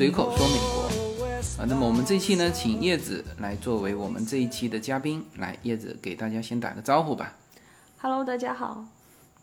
[0.00, 1.28] 随口说美国
[1.60, 1.66] 啊。
[1.68, 7.36] 那么我们这一期呢，请叶子来作为我们这一期的嘉宾，来叶子给大家先打个招呼吧。
[7.98, 8.86] Hello，大家好。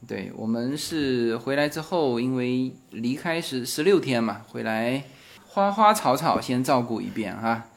[0.08, 5.04] 对我们是回来之后，因为离开十十六天嘛，回来
[5.48, 7.68] 花花草草先照顾一遍哈，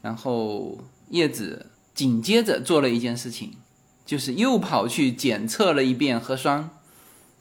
[0.00, 0.78] 然后
[1.08, 3.54] 叶子紧接着做了一件事情，
[4.06, 6.70] 就是又跑去检测了一遍核酸，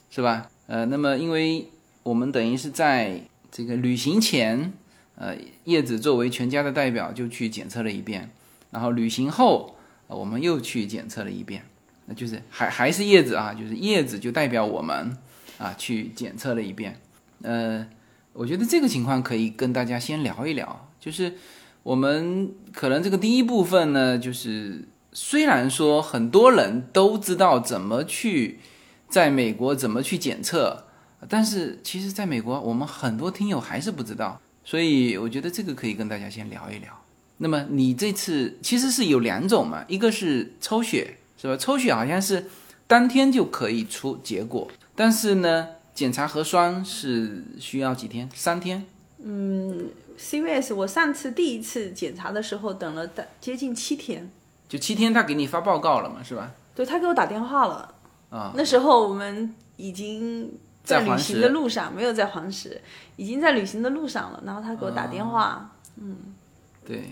[0.10, 0.50] 是吧？
[0.66, 1.70] 呃，那么因为
[2.02, 4.74] 我们等于是在这个旅行前，
[5.20, 8.32] 呃，叶子作为全家的代表就去检测了一遍，
[8.72, 9.76] 然后旅行后，
[10.08, 11.66] 我们又去检测了一遍。
[12.06, 15.16] 那就是还还是叶子啊，就是叶子就代表我们
[15.58, 17.00] 啊去检测了一遍。
[17.44, 17.86] 呃，
[18.32, 21.34] 我觉得这个情况可以跟大家先聊一聊，就是
[21.84, 28.60] 我们可能这个第一部分呢，就是虽然说很多人都知道怎么去
[29.10, 30.86] 在美国怎么去检测，
[31.28, 36.94] 但是其实在美国我们很多听友还是不知道，所以我觉得这个可以跟大家先聊一聊。
[37.38, 41.16] 那么你这次其实是有两种嘛，一个是抽血。
[41.42, 41.56] 是吧？
[41.56, 42.48] 抽血好像是
[42.86, 48.30] 当天就可以出结果，但是呢，检查核酸是需要几天？
[48.36, 48.86] 三天？
[49.24, 49.88] 嗯
[50.20, 54.30] ，CVS 我上次第一次检查的时候等了大接近七天，
[54.68, 56.52] 就七天，他给你发报告了嘛，是吧？
[56.76, 57.96] 对他给我打电话了。
[58.30, 60.52] 啊，那时候我们已经
[60.84, 62.82] 在旅行的路上，没有在黄石，
[63.16, 64.42] 已经在旅行的路上了。
[64.46, 66.18] 然后他给我打电话，嗯
[66.86, 67.12] 对。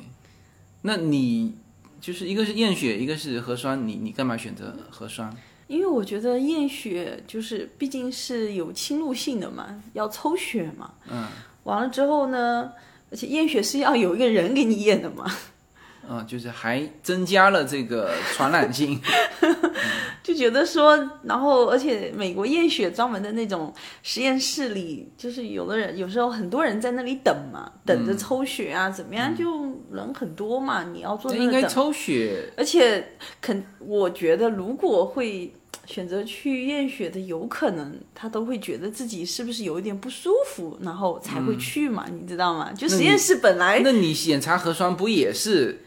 [0.82, 1.56] 那你
[2.00, 5.36] 就是一个是验血，一个是核酸，你你干嘛选择核酸？
[5.68, 10.94] 因为我觉得验血就是毕竟是有侵入性的嘛，要抽血嘛。
[11.10, 11.28] 嗯。
[11.64, 12.72] 完了之后呢，
[13.12, 15.30] 而且验血是要有一个人给你验的嘛。
[16.10, 18.98] 嗯，就是还增加了这个传染性。
[20.28, 23.74] 就觉得说，然后而且美国验血专门的那种
[24.04, 29.46] 实验室里，就是有的人有时候很多人在那里等嘛，等着抽血啊，怎么样，就
[29.90, 35.54] 人很多嘛，你要做那应该，抽血，而且肯我觉得如果会
[35.86, 42.74] 选择去验血的，有可能他都会觉得自己是不是有一点不舒服，然后才会去嘛，你知道吗？
[42.74, 45.86] 就实验室本来那你检查核酸不也是？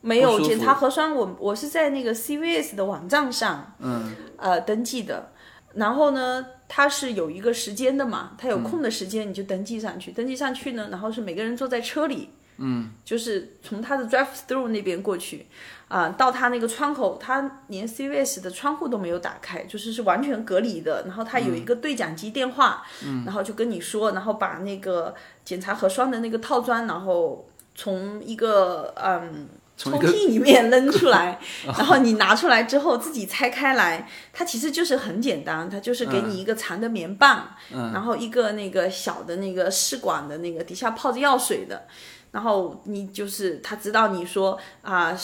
[0.00, 5.30] 没有检查核酸，我我是在那个 CVS 的网站上，嗯，呃，登记的。
[5.74, 15.46] 然后呢，它是有一个时间的嘛，它有空的时间你就登记上去，登记上去呢，然后是每个人坐在车里，嗯，就是从他的 drive through 那边过去，
[15.86, 21.04] 啊、到他那个窗口，他连 CVS 的窗户都没有打开，就是是完全隔离的。
[21.06, 29.48] 然后他有一个对讲机电话，嗯，然后就跟你说，然后把那个检查核酸的那个套装，然后从一个嗯。
[29.80, 41.86] 从屉里面扔出来， 然后你拿出来之后自己拆开来，它其实就是很简单，它就是给你一个长的棉棒，然后一个那个小的那个试管的那个底下泡着药水的，
[42.30, 45.16] 然后你就是他知道你说啊。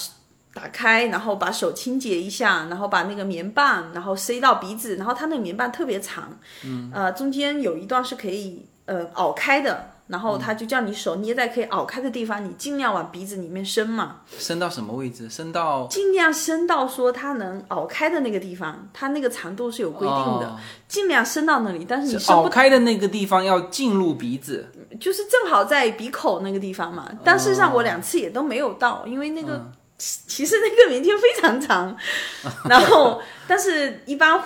[0.54, 6.34] 打开，然后把手清洁一下，然后把那个棉棒，然后塞到鼻子，然后它那个棉棒特别长，
[6.64, 15.28] 嗯，呃，中间有一段是可以呃拗开的，然后他就叫你手捏在可以拗开的地方，你尽量往鼻子里面伸嘛，伸到什么位置？
[15.28, 20.56] 伸到 尽量伸到说它能拗开的那个地方，它那个长度是有规定的，哦
[20.86, 21.84] 尽量伸到那里。
[21.88, 24.70] 但是你伸不，开的那个地方要进入鼻子。
[25.00, 27.10] 就是正好在鼻口那个地方嘛。
[27.24, 31.96] 但事实上我两次也都没有到，因为那个、嗯其实那个棉贴非常长，
[32.68, 33.18] 然后
[33.48, 34.38] 但是一般。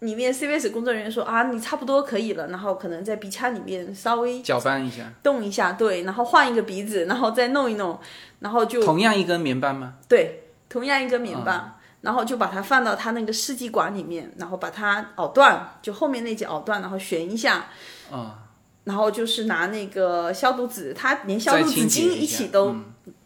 [0.00, 7.98] 里面 CVS 工作人员说啊，你差不多可以了，然后可能在鼻腔里面稍微搅拌一下，动一下，对，然后换一个鼻子，然后再弄一弄，
[8.38, 9.94] 然后就同样一根棉棒吗？
[10.08, 17.66] 对，同样一根棉棒，然后就把它放到它那个试剂管里面，然后把它咬断，就后面那节咬断，然后旋一下，
[18.12, 18.38] 啊、
[18.84, 22.72] 然后就是拿那个消毒纸，它连消毒纸巾一起都、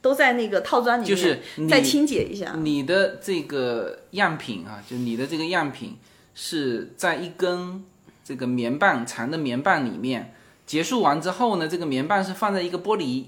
[0.01, 2.55] 都在那个套装里面，就是再清洁一下。
[2.57, 5.99] 你的这个样品啊，就你的这个样品
[6.34, 7.84] 是在一根
[8.25, 10.34] 这个棉棒长的棉棒里面，
[10.67, 13.25] 结束完之后呢，这个棉棒是放在一个玻璃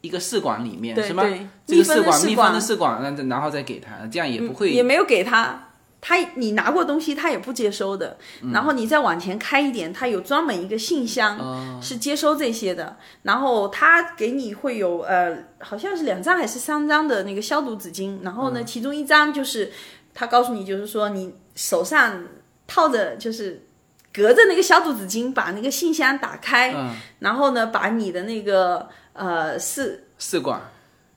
[0.00, 1.22] 一个试管里面，是吗？
[1.68, 5.68] 密封的试管密封的试管，然后然后再给他，这样也不会、也没有给他，
[6.00, 8.18] 他你拿过东西他也不接收的。
[8.42, 12.96] 嗯然后你再往前开一点，他有专门一个信箱、哦是接收这些的。
[13.22, 18.18] 然后他给你会有呃，好像是两张还是三张的那个消毒纸巾。
[18.22, 19.70] 然后呢，嗯其中一张就是
[20.12, 22.24] 他告诉你，就是说你手上
[22.72, 23.66] 套着就是。
[24.14, 30.60] 隔着那个消毒纸巾，把那个信箱打开，嗯然后呢，把你的那个呃试试管。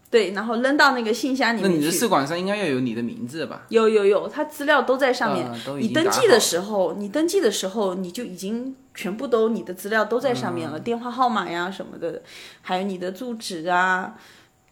[0.09, 1.69] 对，然后扔到那个信箱里面。
[1.69, 3.63] 那你的试管上应该要有你的名字吧？
[3.67, 5.45] 有有有，它资料都在上面。
[5.77, 12.21] 你登记的时候，你登记的时候你就已经全部都你的资料都在上面了，电话号码呀什么的，
[12.61, 14.15] 还有你的住址啊。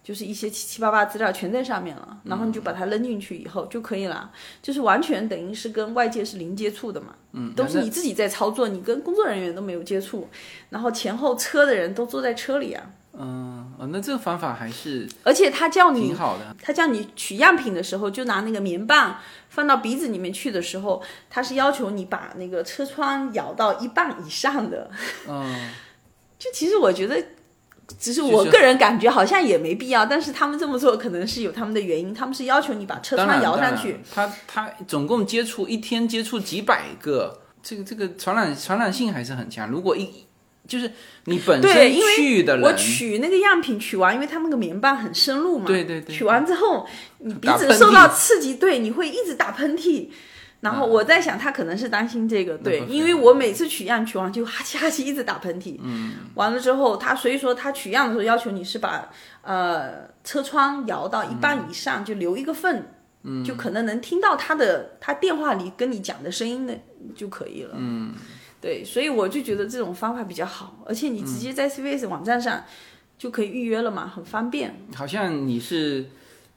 [0.04, 4.30] 就是一些七七八八资料全在上面了，然后你就把它扔进去以后就可以了，
[4.62, 10.28] 就是完全等于是跟外界是零接触的嘛，嗯，都是你自己在操作，你跟工作人员都没有接触，
[10.70, 12.84] 然后前后车的人都坐在车里啊，
[13.14, 19.18] 嗯，哦，那这个方法还是而且他叫你挺好的，他叫你取样品的时候，就拿那个棉棒
[19.48, 24.92] 放到鼻子里面去的时候，他是要求你把那个车窗摇到一半以上的，
[25.30, 25.72] 嗯，
[26.38, 27.24] 就其实我觉得。
[28.00, 34.00] 只是我个人感觉好像也没必要，但是他们这么做可能是有他们的原因，他们是要求你把车窗摇上去。
[34.14, 39.70] 他他总共接触一天接触几百个，这个这个传染传染性还是很强。
[39.70, 40.10] 如果一
[40.68, 40.92] 就是
[41.26, 46.88] 你本身去的人，我取那个样品取完，因为他那个棉棒很深入嘛，对对对，取完之后
[47.20, 50.10] 你鼻子受到刺激，对，你会一直打喷嚏。
[50.64, 59.10] 然后我在想，他可能是担心这个，对，因为我每次取样取完就哈气哈气一直打喷嚏，嗯，完了之后他所以说他取样的时候要求你是把
[59.42, 62.82] 呃车窗摇到一半以上，就留一个缝，
[63.24, 66.74] 嗯，就可能能听到他的他电话里跟你讲的声音的
[67.14, 68.14] 就可以了，嗯，
[68.62, 72.64] 对，所以我就觉得这种方法比较好，而且你直接在 CVS 网站上
[73.18, 74.74] 就可以预约了嘛，很方便。
[74.96, 76.06] 好像你是。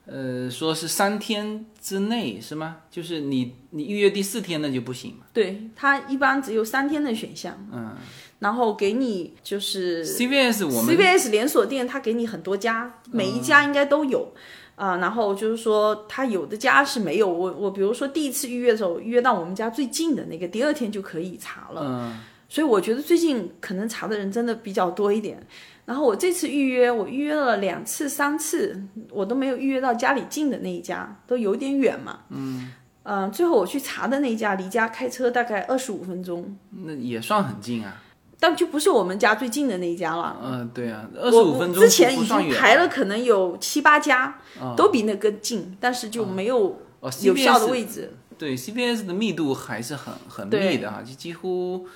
[0.07, 2.77] 呃，说是三天之内是吗？
[2.89, 5.27] 就是你你预约第四天那就不行嘛？
[5.33, 7.59] 对，它一般只有三天的选项。
[7.73, 7.97] 嗯，
[8.39, 14.33] 然后给你就是 CVS 我们 CVS 连锁店，它给你很多家，每一家应该都有
[14.77, 14.99] 啊。
[14.99, 17.29] 然后就是说，它有的家是没有。
[17.29, 21.83] 我我比如说第一次预约的时候，预约到我们家最近的那个，第二天就可以查了。
[21.85, 25.45] 嗯，所以我觉得最近可能查的人真的比较多一点。
[25.87, 32.19] 然后我这次预约，我预约了两次、三次，我都没有预约到家里近的那一家，都有点远嘛。
[32.31, 32.73] 嗯，
[33.05, 36.57] 呃，最后我去查的那一家，离家开车大概二十五分钟。
[36.85, 38.03] 那也算很近啊。
[38.41, 40.37] 但就不是我们家最近的那一家了。
[40.43, 44.41] 嗯，对啊，二十五分钟之前已经排了，可能有七八家，
[44.77, 46.83] 都比那个近，但是就没有
[47.23, 48.13] 有效的位置。
[48.37, 51.87] 对，CBS 的密度还是很很密的哈，就几乎。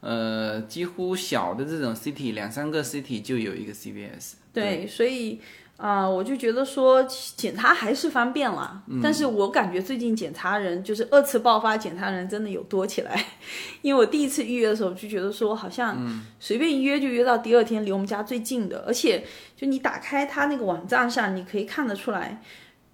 [0.00, 4.32] 呃，几乎小的这种 city 两三个 city 就有一个 CVS。
[4.52, 5.40] 对，所以
[5.76, 7.02] 啊，我就觉得说
[7.36, 8.82] 检查还是方便了。
[9.02, 13.26] 但是我感觉最近检查人就是二次爆发检查人真的有多起来，
[13.82, 15.96] 因为我第一次预约的时候就觉得说好像
[16.38, 19.22] 随便一约就约到第二天离我们家最近的，而且
[19.54, 22.42] 就你打开他那个网站上，你可以看得出来，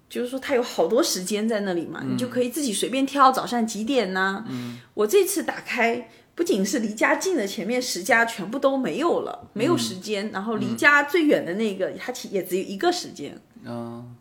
[0.09, 4.45] 就是说他有好多时间在那里嘛，你就可以自己随便挑早上几点呢？
[4.49, 6.09] 嗯，我这次打开。
[6.37, 10.29] 不仅是离家近的前面十家全部都没有了，没有时间。
[10.31, 13.35] 然后离家最远的那个，它其也只有一个时间。
[13.65, 14.15] 嗯，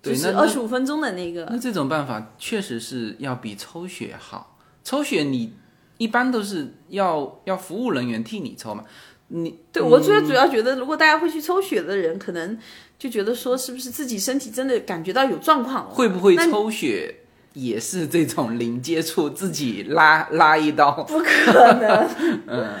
[0.00, 1.48] 就是二十五分钟的那个。
[1.50, 4.56] 那这种办法确实是要比抽血好。
[4.84, 5.52] 抽血你
[5.98, 8.84] 一般都是要要服务人员替你抽嘛？
[9.26, 12.56] 你对我主要主要觉得，如果大家会去抽血的人，可能
[12.96, 15.90] 就觉得说，是不是自己身体真的感觉到有状况？
[15.90, 17.16] 会不会抽血？
[17.54, 22.08] 也是这种零接触，自己拉 拉一刀，不可能。
[22.46, 22.74] 嗯，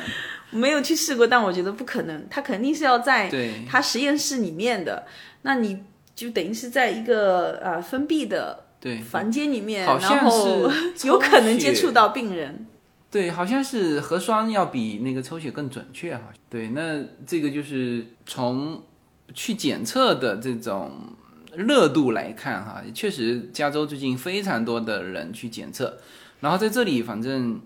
[0.50, 2.24] 没有去试过，但我觉得不可能。
[2.30, 3.30] 他肯定是要在
[3.68, 5.04] 他实验室里面的，
[5.42, 5.82] 那你
[6.14, 10.70] 就等于是在一个呃封闭的对房间里面，然后
[11.04, 12.66] 有可能接触到病人。
[13.10, 16.22] 对，好像是核酸要比那个抽血更准确哈。
[16.48, 18.80] 对，那这个就是从
[19.34, 20.92] 去检测的这种。
[21.54, 25.98] 热度来看，哈，确实加州最近非常多的人去检测，
[26.40, 27.60] 然后在这里，反正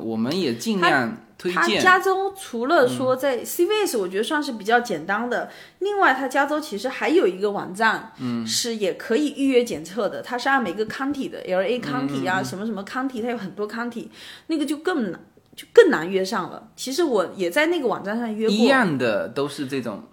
[0.00, 1.80] 我们也尽量推荐。
[1.80, 5.50] 加州除了说在 CVS，我觉得算是比较简单的。
[5.80, 10.22] 另外，它加州其实还有一个网站，嗯，是也可以预约检测的。
[10.22, 14.08] 它是按每个 county 的，LA county 啊，什么什么 county，它有很多 county，
[14.46, 15.20] 那个就更难，
[15.54, 16.70] 就更难约上了。
[16.76, 18.54] 其实我也在那个网站上约过。
[18.56, 20.04] 一样的都是这种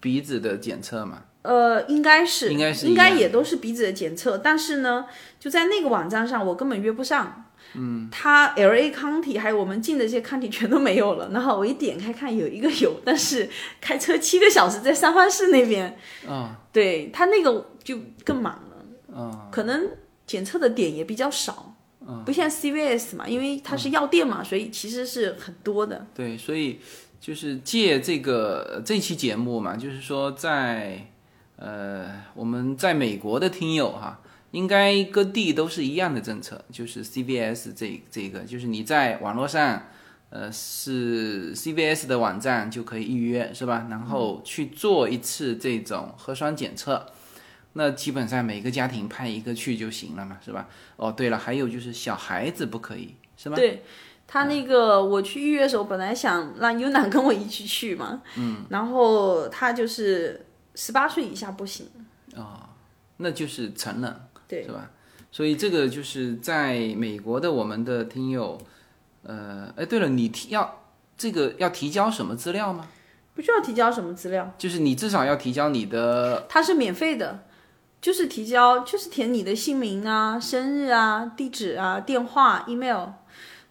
[0.00, 1.24] 鼻子的检测嘛。
[1.48, 5.06] 呃，应该是，应该是，应该也都是鼻子的检测，但是呢，
[5.40, 7.46] 就在那个网站上，我根本约不上。
[7.72, 11.30] 嗯，他 L A County 还有我们进的这些 County 全都没有了。
[11.32, 13.48] 然后我一点开看，有一个有，但是
[13.80, 15.96] 开车七个小时在三藩市那边。
[16.28, 19.18] 啊，对他那个就更满了。
[19.18, 19.88] 啊，可能
[20.26, 21.74] 检测的点也比较少。
[22.06, 26.06] 嗯不像 C V S 嘛，因为它是药店嘛，所以其实是很多的。
[26.14, 26.78] 对，所以
[27.18, 31.06] 就是借这个这期节目嘛，就是说在。
[31.58, 34.20] 呃，我们在美国的听友哈，
[34.52, 39.82] 应该各地都是一样的政策，就是 CVS 这这个，就是你在网络上，
[40.30, 43.86] 呃，是 CVS 的网站就可以预约，是吧？
[43.90, 47.04] 然后去做一次这种核酸检测，
[47.72, 50.68] 那基本上每个家庭派一个去就行了嘛，是吧？
[50.96, 53.56] 哦，对了，还有就是小孩子不可以，是吧？
[53.56, 53.82] 对。
[54.30, 60.44] 他那个我去预约的时候，本来想让优楠跟我一起去嘛，嗯，然后他就是
[60.78, 61.88] 十八岁以下不行，
[62.36, 62.70] 啊、
[63.16, 64.62] 那就是成人，对。
[64.62, 64.88] 是吧？
[65.32, 68.56] 所以这个就是在美国的我们的听友，
[69.24, 70.84] 呃，哎，对了，你提要
[71.16, 72.86] 这个要提交什么资料吗？
[73.34, 77.40] 不需要提交什么资料，就是你至少要提交你的它是免费的，
[78.00, 83.08] 就是提交就是填你的姓名啊、生日啊、地址啊、电话、email，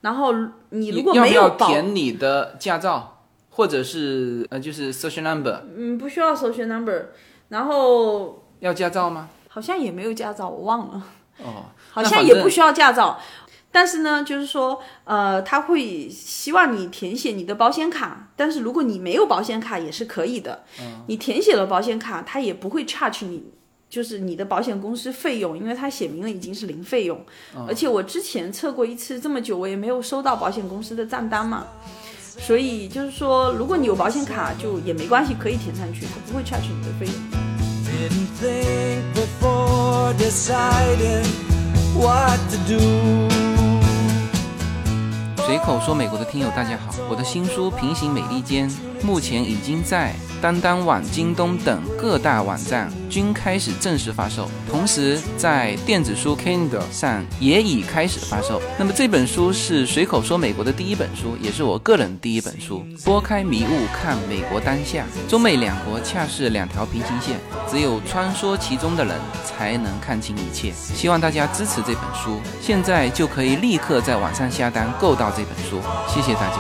[0.02, 0.34] 然后
[0.70, 3.17] 你如果要不要没有，填你的驾照，
[3.58, 7.08] 或者是呃就是 social number，嗯，不需要 social number，
[7.50, 9.30] 然后要驾照吗？
[9.48, 11.04] 好像也没有驾照，我忘了。
[11.40, 13.20] 哦，好像也不需要驾照，
[13.72, 20.64] 但是呢，就是说，呃，他会希望你填写你的保险卡，但是如果你没有保险卡也是可以的。
[20.80, 23.44] 嗯你填写了保险卡，他也不会 charge 你，
[23.90, 27.20] 就是你的保险公司费用，因为他写明了已经是零费用。
[27.56, 31.66] 嗯而且我之前测过一次，这么久我也没有收到保险公司的账单嘛。
[32.38, 37.14] 所以就是说，如果你有保险卡，就也没关系，可以填上去，他不会 charge 你的费用。
[45.48, 48.70] 随口说美国的听友大家好，我的新书《平行美利坚》
[49.02, 58.62] 目前已经在当当网、京东等各大网站均开始正式发售，同时在电子书 Kindle 上也已开始发售。
[58.78, 62.86] 那么这本书是随口说美国的第一本书，也是我个人第一本书。
[63.06, 67.40] 拨开迷雾看美国当下，中美两国恰是两条平行线，
[67.72, 70.74] 只有穿梭其中的人才能看清一切。
[70.74, 76.58] 希望大家支持这本书，现在就可以立刻在网上下单购到这本书，谢谢大家。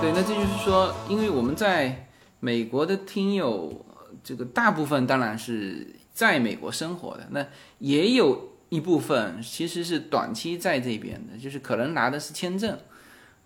[0.00, 2.06] 对，那这就是说，因为我们在
[2.38, 3.84] 美国的听友，
[4.22, 7.44] 这个大部分当然是在美国生活的，那
[7.80, 12.78] 也有一部分其实是短期在这边的，就是可能拿的是签证。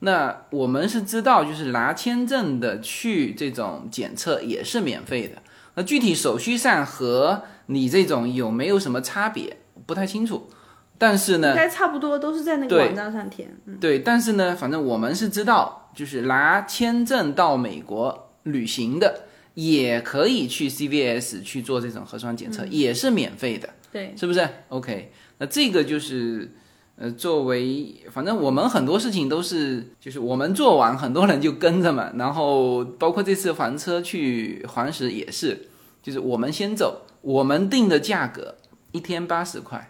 [0.00, 5.41] 那我们是知道，就是拿签证的去这种检测也是免费的。
[5.75, 10.50] 那具体手续上和你这种有没有什么差别，不太清楚。
[10.99, 13.57] 但是呢应，该差不多都是在那个网站上填。
[13.67, 19.25] 嗯，对，但是呢，反正我们是知道，就是拿签证到美国旅行的，
[19.55, 26.51] 也可以去 CVS 去做这种核酸检测，也是免费的，对，是不是？OK，那这个就是。
[26.95, 32.13] 呃，作为反正我们很多事情都是，就是我们做完，很多人就跟着嘛。
[32.17, 35.69] 然后包括这次还车去黄石也是，
[36.03, 38.57] 就是我们先走，我们定的价格
[38.93, 39.89] 一天八十块，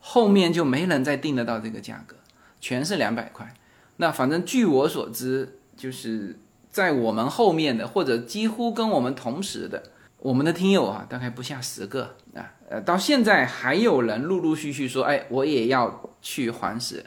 [0.00, 2.16] 后面就没人再定得到这个价格，
[2.60, 3.54] 全是两百块。
[3.98, 6.40] 那反正据我所知，就是
[6.70, 9.82] 在我们后面的，或者几乎跟我们同时的，
[10.18, 12.54] 我们的听友啊，大概不下十个啊。
[12.68, 17.04] 呃，到现在还有人陆陆续续说，哎，我也要去黄石。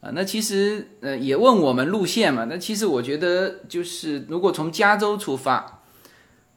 [0.00, 5.80] 啊，那其实呃也问我们路线嘛，那其实我觉得就是如果从加州出发，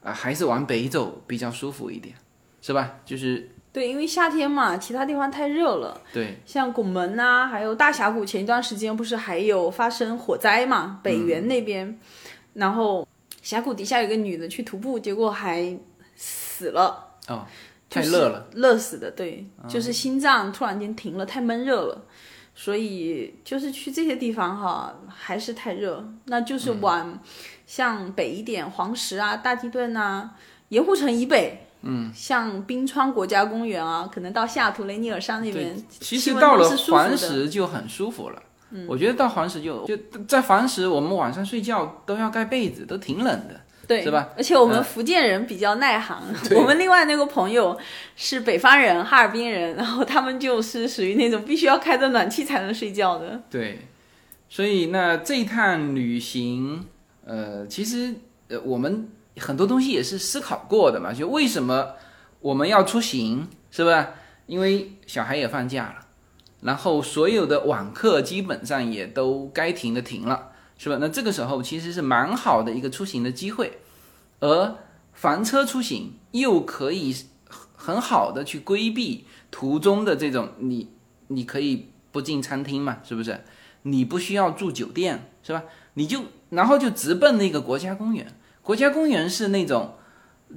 [0.03, 2.15] 啊、还是往北走比较舒服一点，
[2.61, 2.97] 是吧？
[3.05, 10.99] 就是对，因为夏天嘛，其他地方太热了，对像拱门呐、还有大峡谷，前一段时间不是还有发生火灾嘛？
[11.01, 11.99] 北园那边，
[12.53, 13.07] 然后
[13.41, 15.77] 峡谷底下有个女的去徒步，结果还
[16.15, 17.45] 死了，哦，
[17.89, 22.05] 太热了，，热死的，对，就是心脏突然间停了，太闷热了。
[22.55, 27.17] 所以就是去这些地方哈，还是太热，那就是往
[27.65, 30.31] 像北一点，黄石啊、大地顿啊、
[30.67, 38.43] 盐湖城以北，嗯，像冰川国家公园啊，可能到下图雷尼尔山那边，其实到了黄石就很舒服了。
[38.71, 39.97] 嗯，我觉得到黄石就就
[40.27, 43.59] 在黄石，我们晚上睡觉都要盖被子，都挺冷的。
[43.87, 47.75] 对，是吧而且我们嗯福建人比较耐寒， 对我们另外那个朋友
[48.15, 53.41] 是北方人，哈尔滨人，然后他们就是属于那种必须要开着暖气才能睡觉的。
[53.49, 53.87] 对，
[54.47, 56.85] 所以那这一趟旅行，
[57.25, 58.13] 呃，其实
[58.49, 61.93] 呃我们很多东西也是思考过的嘛，就为什么
[62.41, 64.11] 我们要出行，是吧？
[64.45, 66.05] 因为小孩也放假了，
[66.61, 70.97] 然后所有的网课基本上也都该停的停了，是吧？
[70.99, 73.79] 那这个时候其实是蛮好的一个出行的机会，
[74.39, 74.75] 而
[75.13, 77.15] 房车出行又可以
[77.75, 80.89] 很好的去规避途中的这种你
[81.27, 83.41] 你可以不进餐厅嘛，是不是？
[83.83, 85.63] 你不需要住酒店，是吧？
[85.93, 88.27] 你就然后就直奔那个国家公园。
[88.61, 89.95] 国家公园是那种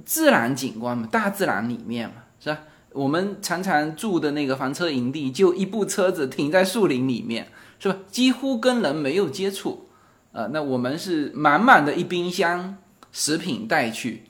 [0.05, 2.59] 自然景观嘛，大自然里面嘛，是吧？
[2.93, 7.47] 我们常常住的那个房车营地，就一部车子停在树林里面，
[7.79, 7.97] 是吧？
[8.09, 9.89] 几乎跟人没有接触，
[10.31, 12.77] 呃，那我们是满满的一冰箱
[13.11, 14.23] 食品带去，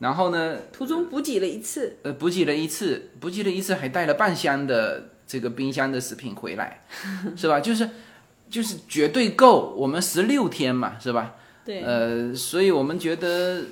[0.00, 6.84] 然后呢，途中补给了一次，呃，补给了一次，补给了一次，还带了半箱的这个冰箱的食品回来，
[7.36, 7.60] 是吧？
[7.60, 7.88] 就是
[8.50, 11.34] 就是绝对够我们十六天嘛，是吧？
[11.64, 13.62] 对，呃，所以我们觉得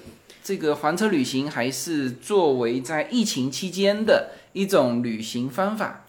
[0.46, 6.04] 这个环车旅行还是作为在疫情期间的一种旅行方法，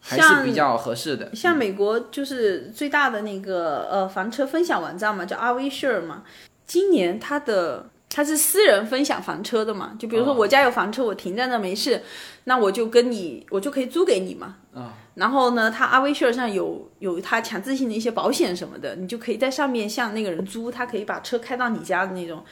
[0.00, 1.32] 还是比较合适的。
[1.36, 6.24] 像美国就是最大的那个呃房车分享网站嘛，叫 RV Share 嘛。
[6.66, 12.02] 今年它的它是私人分享房车的嘛，就比如说哦我家有房车，我停在那没事，
[12.42, 14.56] 那我就跟你我就可以租给你嘛。
[14.74, 22.42] 啊然后呢，它 RV Share 上有有它强制性的一些保险什么的，你就可以在上面向那个人租，他可以把车开到你家的那种。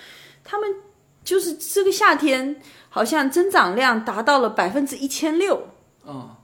[0.44, 0.68] 他们
[1.28, 2.56] 就是这个夏天
[2.88, 5.68] 好像增长量达到了百分之一千六，
[6.04, 6.34] 哦，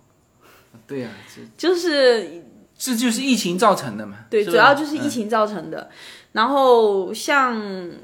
[0.87, 2.45] 对呀、这就是
[2.77, 4.27] 这就是疫情造成的嘛。
[4.29, 5.89] 对，主要就是疫嗯情造成的。
[6.33, 7.59] 然后像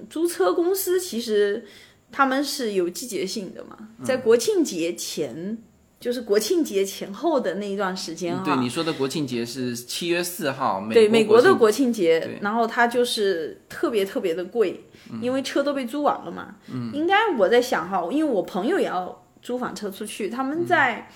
[0.09, 1.67] 租车公司，其实
[2.11, 5.59] 他们是有季节性的嘛，嗯在国庆节前，
[6.01, 8.43] 就是国庆节前后的那一段时间哈。
[8.43, 14.83] 对你说的国庆节是七月四号，美对美国的国庆节，然后它就是特别特别的贵，
[15.21, 16.57] 因为车都被租完了嘛。
[16.73, 21.09] 嗯，应该我在想哈，因为我朋友也要租房车出去，他们在、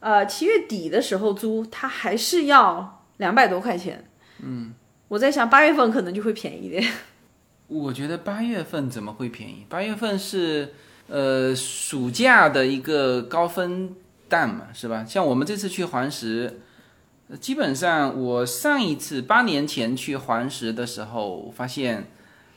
[0.00, 4.08] 呃七月底的时候租，他还是要两百多块钱。
[4.42, 4.74] 嗯，
[5.08, 6.86] 我在想八月份可能就会便宜一点。
[7.68, 9.64] 我觉得八月份怎么会便宜？
[9.68, 10.74] 八月份是
[11.08, 13.96] 呃暑假的一个高分
[14.28, 15.04] 淡嘛，是吧？
[15.04, 16.60] 像我们这次去黄石，
[17.40, 22.08] 基本上我上一次八年前去黄石的时候，发现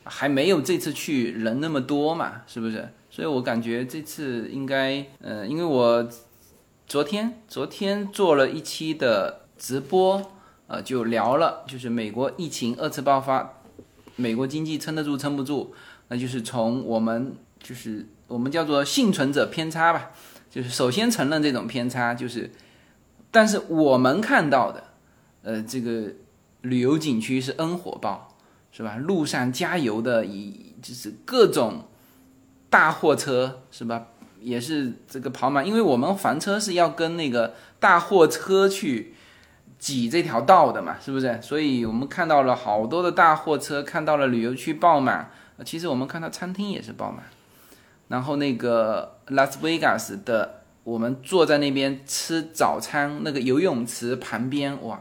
[0.04, 2.88] 还没有这次去人那么多嘛，是不是？
[3.10, 6.08] 所以我感觉这次应该，呃，因为我
[6.86, 10.32] 昨天昨天做了一期的直播，
[10.68, 13.54] 呃，就聊了，就是美国疫情二次爆发。
[14.16, 15.72] 美国经济撑得住撑不住，
[16.08, 20.10] 那就是从我们就是我们叫做幸存者偏差吧，
[20.50, 22.50] 就是首先承认这种偏差，就是，
[23.30, 24.84] 但是我们看到的，
[25.42, 26.12] 呃，这个
[26.62, 28.36] 旅游景区是 N 火爆，
[28.72, 28.96] 是吧？
[28.96, 31.84] 路上加油的以就是各种
[32.68, 34.08] 大货车是吧？
[34.40, 39.14] 也是这个跑满，因为我们房车是要跟那个大货车去
[39.78, 41.38] 挤这条道的嘛，是不是？
[41.42, 45.30] 所以我们看到了好多的大货车，看到了旅游区爆满，
[45.64, 47.22] 其实我们看到餐厅也是爆满。
[48.10, 55.00] 然后那个拉斯维加斯的，我们坐在那边吃早餐，那个游泳池旁边，哇，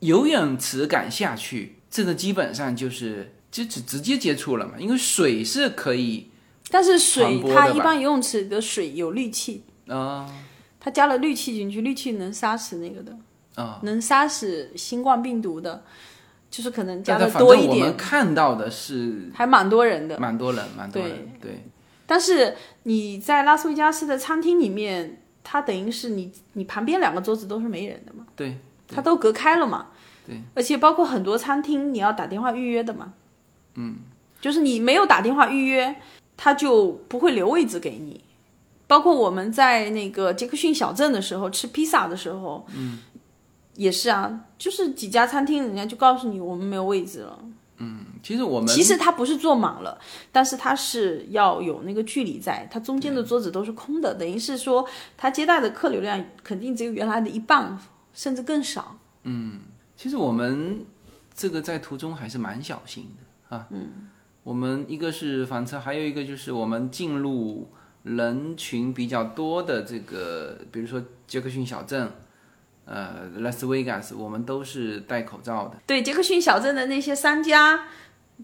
[0.00, 6.30] 游泳池敢下去，这个基本上就是就直直接接触了嘛，因为水是可以
[6.70, 10.30] 但是水它一般游泳池的水有氯气，啊
[10.78, 13.16] 它加了氯气进去，氯气能杀死那个的，
[13.54, 15.82] 啊，能杀死新冠病毒的，
[16.50, 20.18] 就是可能加的多一点我们点，看到的是还蛮多人的。
[20.18, 21.64] 蛮多人，蛮多人，对
[22.06, 29.88] 但是你在拉斯维加斯的餐厅里面，它等于是你你旁边两个桌子都是没人的嘛，对它都隔开了嘛。
[30.26, 33.12] 对，而且包括很多餐厅你要打电话预约的嘛。
[33.74, 33.96] 嗯，
[34.40, 35.96] 就是你没有打电话预约，
[36.36, 38.22] 他就不会留位置给你。
[38.86, 43.00] 包括我们在那个杰克逊小镇的时候吃披萨的时候，嗯，
[43.74, 47.38] 也是啊，就是几家餐厅人家就告诉你我们没有位置了。
[48.22, 49.98] 其实我们其实它不是坐满了，
[50.32, 57.78] 但是它是要有那个距离在，它中间的桌子都是空的，等于是说它接待的客流量肯定只有原来的一半，
[58.12, 58.98] 甚至更少。
[59.24, 59.60] 嗯
[59.96, 60.84] 其实我们
[61.34, 63.66] 这个在途中还是蛮小心的啊。
[63.70, 64.08] 嗯，
[64.42, 67.68] 我们一个是房车，还有一个就是我们进入
[68.02, 72.10] 人群比较多的这个，比如说杰克逊小镇，
[72.84, 75.76] 呃，拉斯维加斯，我们都是戴口罩的。
[75.86, 77.84] 对，杰克逊小镇的那些商家，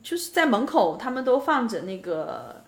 [0.03, 2.65] 就是在门口他们都放着那个。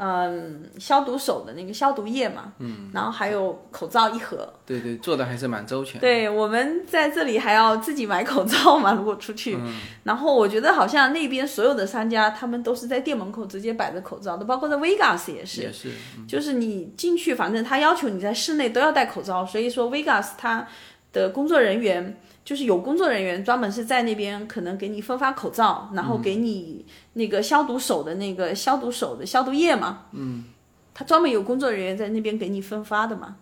[0.00, 4.48] 嗯，消毒手的那个消毒液嘛，嗯，然后还有口罩一盒。
[4.64, 6.00] 对对，做的还是蛮周全。
[6.00, 9.58] 对，我们在这里还要自己买口罩嘛，如果出去。
[10.04, 15.62] 然后我觉得好像那边所有的商家，他们都是在店门口直接摆着口罩的，包括在 Vegas 也是。
[15.62, 15.90] 也是，
[16.28, 20.64] 就是你进去，反正他要求你在室内都要戴口罩，所以说 Vegas 它
[21.12, 30.44] 的工作人员就是有工作人员专门是在那边可能给你分发口罩，然后给你那个消毒手的那个消毒手的消毒液嘛，嗯，
[30.94, 33.36] 他专门有工作人员在那边给你分发的嘛，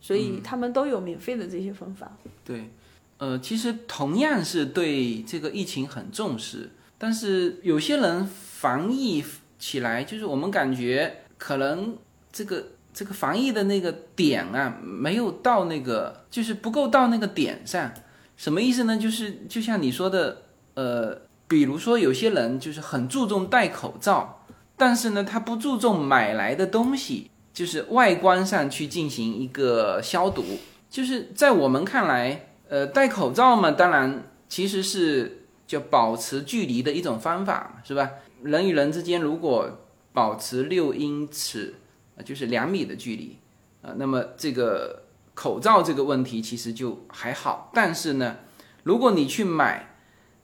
[0.00, 2.10] 所以他们都有免费的这些分发。
[2.44, 2.70] 对，
[3.18, 9.24] 呃，其实同样是对这个疫情很重视，但是有些人防疫
[9.58, 11.96] 起来，就是我们感觉可能
[12.32, 17.90] 这个这个防疫的那个点啊，没有到那个，就是不够到那个点上，
[18.36, 18.98] 什么意思呢？
[18.98, 20.42] 就是就像你说的，
[20.74, 24.44] 呃，比如说有些人就是很注重戴口罩，
[24.76, 30.44] 但是呢，他不注重买来的东西，就是外观上去进行一个消毒。
[30.90, 38.10] 就是在我们看来，呃，戴口罩嘛，当然其实是就保持距离的一种方法，是吧？
[38.42, 39.78] 人与人之间如果
[40.12, 41.74] 保持六英尺，
[42.22, 43.38] 就是两米的距离，
[43.82, 45.02] 啊、那么这个
[45.34, 47.70] 口罩这个问题其实就还好。
[47.74, 48.36] 但是呢，
[48.82, 49.96] 如果你去买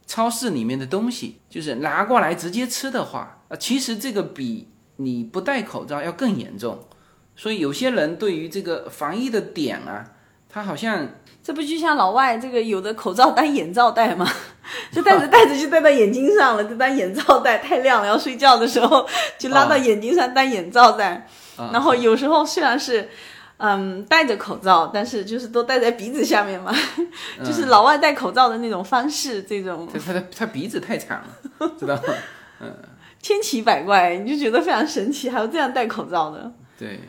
[0.07, 6.87] 超市里面的东西，就是拿过来直接吃的话，啊、其实这个比你不戴口罩要更严重。
[7.37, 10.05] 所以有些人对于这个防疫的点啊，
[10.49, 11.09] 他好像
[11.43, 14.27] 这不就像老外这个有的口罩当眼罩戴吗？
[14.91, 19.07] 就戴着 戴着就戴到眼睛上了，就当眼罩戴，太亮了，要睡觉的时候
[19.39, 21.29] 就拉到眼睛上当眼罩戴。
[21.59, 23.09] 啊然后有时候虽然是。
[23.61, 26.73] 嗯，戴着口罩，但是就是都戴在鼻子下面嘛，
[27.45, 31.21] 就是老外戴口罩的那种方式，这种他他他鼻子太长
[31.59, 32.03] 了， 知道吗？
[32.61, 32.73] 嗯
[33.21, 36.53] 千奇百怪，你就觉得非常神奇，还有这样戴口罩的。
[36.79, 37.01] 对，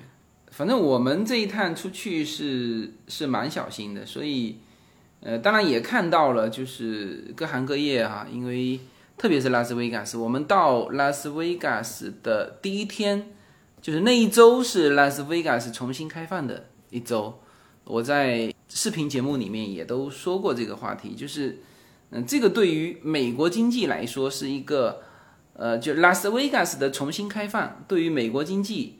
[0.49, 4.57] 反正我们这一趟出去是是蛮小心的，所以
[5.21, 8.79] 呃，当然也看到了，就是各行各业哈、因为
[9.19, 13.31] 特别是拉斯维加斯，我们到拉斯维加斯的第一天，
[13.81, 17.39] 就是那一周是拉斯维加斯重新开放的一周，
[17.83, 21.59] 我在视频节目里面也都说过这个话题，就是
[22.11, 25.01] 嗯、这个对于美国经济来说是一个。
[25.53, 28.99] 呃，就拉斯维加斯的重新开放，对于美国经济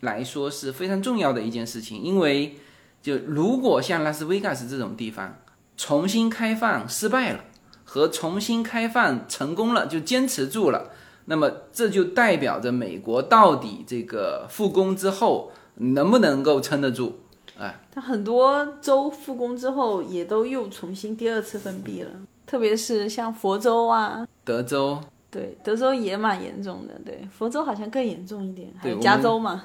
[0.00, 2.56] 来说是非常重要的一件事情，因为
[3.00, 5.38] 就如果像拉斯维加斯这种地方
[5.76, 7.44] 重新开放失败了，
[7.84, 10.90] 和重新开放成功了，就坚持住了，
[11.30, 17.20] 那么这就代表着美国到底这个复工之后能不能够撑得住？
[17.56, 17.80] 哎。
[17.92, 22.10] 它很多州复工之后，也都又重新第二次封闭了，
[22.44, 25.00] 特别是像佛州啊，德州。
[25.30, 29.62] 对，德州也蛮严重的，对，佛州好像更严重一点，还有加州嘛，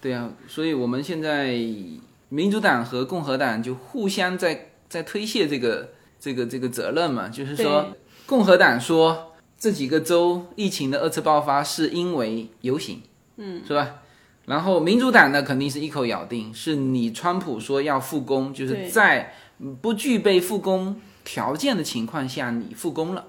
[0.00, 1.56] 对啊，所以我们现在
[2.28, 7.86] 民主党和共和党就互相在在推卸这个这个这个责任嘛，就是说
[8.26, 9.27] 共和党说
[9.58, 13.02] 这几个州疫情的二次爆发是因为游行，
[13.36, 14.02] 嗯，是吧？
[14.46, 19.34] 然后民主党呢肯定是一口咬定是你川普说要复工，就是在
[19.82, 23.26] 不具备复工条件的情况下你复工了，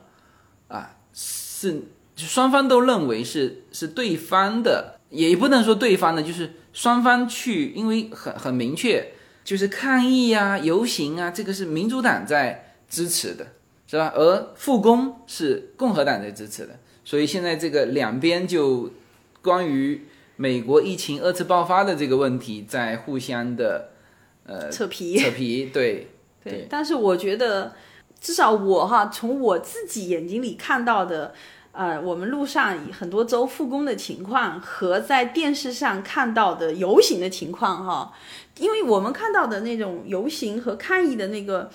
[0.69, 1.81] 啊，是
[2.15, 9.11] 就双方都认为是是对方的，也不能说对方的，就是双方去，因为很很明确，
[9.43, 13.47] 就是抗议啊、游行啊，这个是民主党在支持的，
[13.89, 14.13] 是吧？
[14.15, 18.91] 而复工是共和党在支持的，所以现在这个两边就
[19.41, 23.89] 关于美国疫情二次爆发的这个问题在互相的
[24.45, 25.17] 呃扯皮。
[25.17, 26.07] 扯皮，对
[26.43, 27.73] 对，但是我觉得，
[28.21, 31.33] 至少我哈，从我自己眼睛里看到的，
[31.71, 38.13] 呃，我们路上很多州复工的情况和在电视上看到的游行的情况哈，
[38.59, 41.71] 因为我们看到的那种游行和抗议的那个。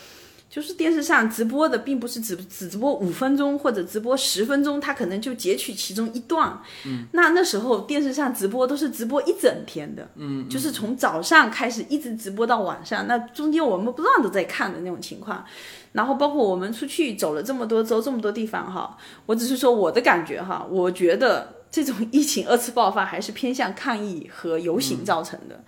[0.54, 6.56] 就是电视上直播的，并不是只只直播五分钟或者直播十分钟，他可能就截取其中一段。
[6.86, 15.44] 嗯，那那时候电视上直播都是直播一整天的，嗯，就是从早上开始一直直播到晚上，那中间我们不断的在看的那种情况。
[15.90, 25.62] 然后包括我们出去走了这么多周、这么多地方哈，我只是说我的感觉哈，我觉得这种疫情二次爆发还是偏向抗议和游行造成的。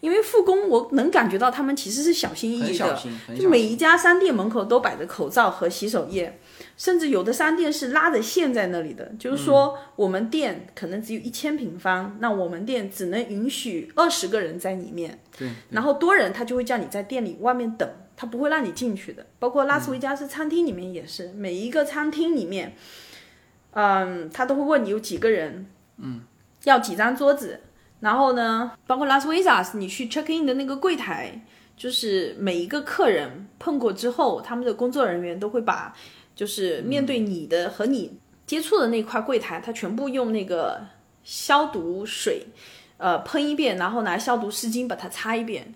[0.00, 3.02] 因为复工，我能感觉到他们其实是小心翼翼的，
[3.38, 3.70] 就每。
[3.70, 6.40] 一家商店门口都摆着口罩和洗手液，
[6.76, 19.24] 甚至有的商店是拉着线在那里的，就是说我们店可能只有一千平方，那我们店只能允许二十个人在里面，对，然后多人他就会叫你在店里外面等，他不会让你进去的。
[19.38, 22.74] 包括拉斯维加斯餐厅里面也是，每一个餐厅里面，
[23.72, 25.66] 嗯，他都会问你有几个人，
[25.98, 26.22] 嗯，
[26.64, 27.60] 要几张桌子，
[28.00, 31.40] 然后呢，包括拉斯维加斯，你去 check in 的那个柜台，
[31.76, 35.94] 就是每一个客人碰过之后，他们的工作人员都会把，
[36.34, 40.80] 就是面对你的和你接触的那块柜台，他全部用那个
[41.22, 42.46] 消毒水，
[42.96, 45.74] 呃，喷一遍，然后拿消毒湿巾把它擦一遍。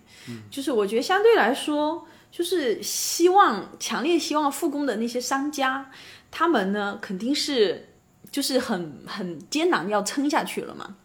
[0.50, 5.90] 就是我觉得相对来说，就是希望强烈希望复工的那些商家，
[6.36, 7.90] 他们呢肯定是
[8.32, 10.96] 就是很很艰难要撑下去了嘛。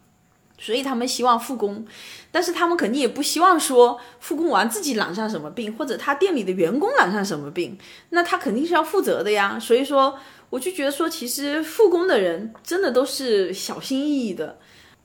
[0.58, 1.86] 所以他们希望复工，
[2.32, 7.78] 但是他们肯定也不希望说复工完自己染上什么病，或者他店里的员工染上什么病，
[8.10, 9.58] 那他肯定是要负责的呀。
[9.58, 14.60] 所以说，我就觉得说，其实复工的人真的都是小心翼翼的，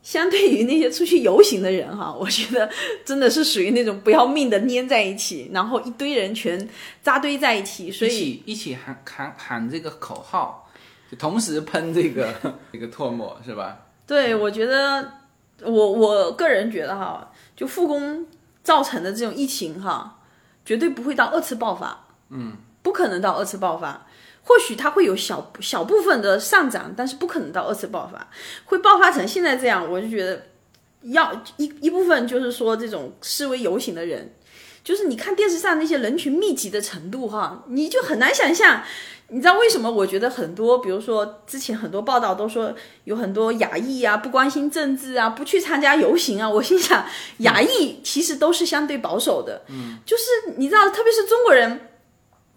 [0.05, 2.69] 相对于那些出去游行的人哈， 我觉得
[3.03, 6.69] 真的是属于那种不要命的粘在一起，然后一堆人全
[7.01, 10.69] 扎堆在一起，所以一起喊喊喊这个口号，
[11.09, 12.31] 就同时喷这个
[12.71, 13.79] 这个唾沫是吧？
[14.05, 15.11] 对我觉得
[15.63, 18.27] 我我个人觉得哈，就复工
[18.61, 20.19] 造成的这种疫情哈，
[20.63, 24.04] 绝对不会到二次爆发，嗯，不可能到二次爆发。
[24.47, 28.29] 或许它会有小小部分的上涨，但是不可能到二次爆发，
[28.65, 30.43] 会爆发成现在这样，我就觉得
[31.01, 34.35] 要一一部分就是说这种示威游行的人，
[34.83, 38.83] 就是你看电视上那些人群密集的程度哈，你就很难想象。
[39.29, 39.89] 你知道为什么？
[39.91, 42.71] 我觉得很多，比如说之前很多报道都说
[43.05, 46.47] 有很多亚裔啊，不关心政治啊，不去参加游行啊。
[46.47, 47.03] 我心想，
[47.39, 50.23] 亚裔其实都是相对保守的，嗯，就是
[50.57, 51.89] 你知道，特别是中国人，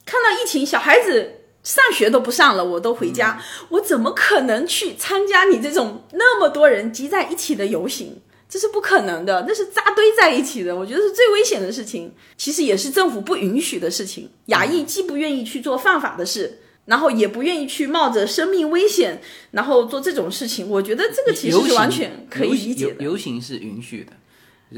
[0.04, 1.36] 看到疫情，小孩子。
[1.68, 8.16] 上学都不上了，我都回家，我怎么可能去参加你这种那么多人集在一起的游行？
[8.48, 14.30] 这是不可能的，那是扎堆在一起的，我觉得是最危险的事情，其实也是政府不允许的事情。
[14.46, 23.04] 亚裔既不愿意去做犯法的事，然后也不愿意去冒着生命危险，然后做这种事情，我觉得这个其实是完全可以理解的。
[23.04, 24.12] 游行是允许的。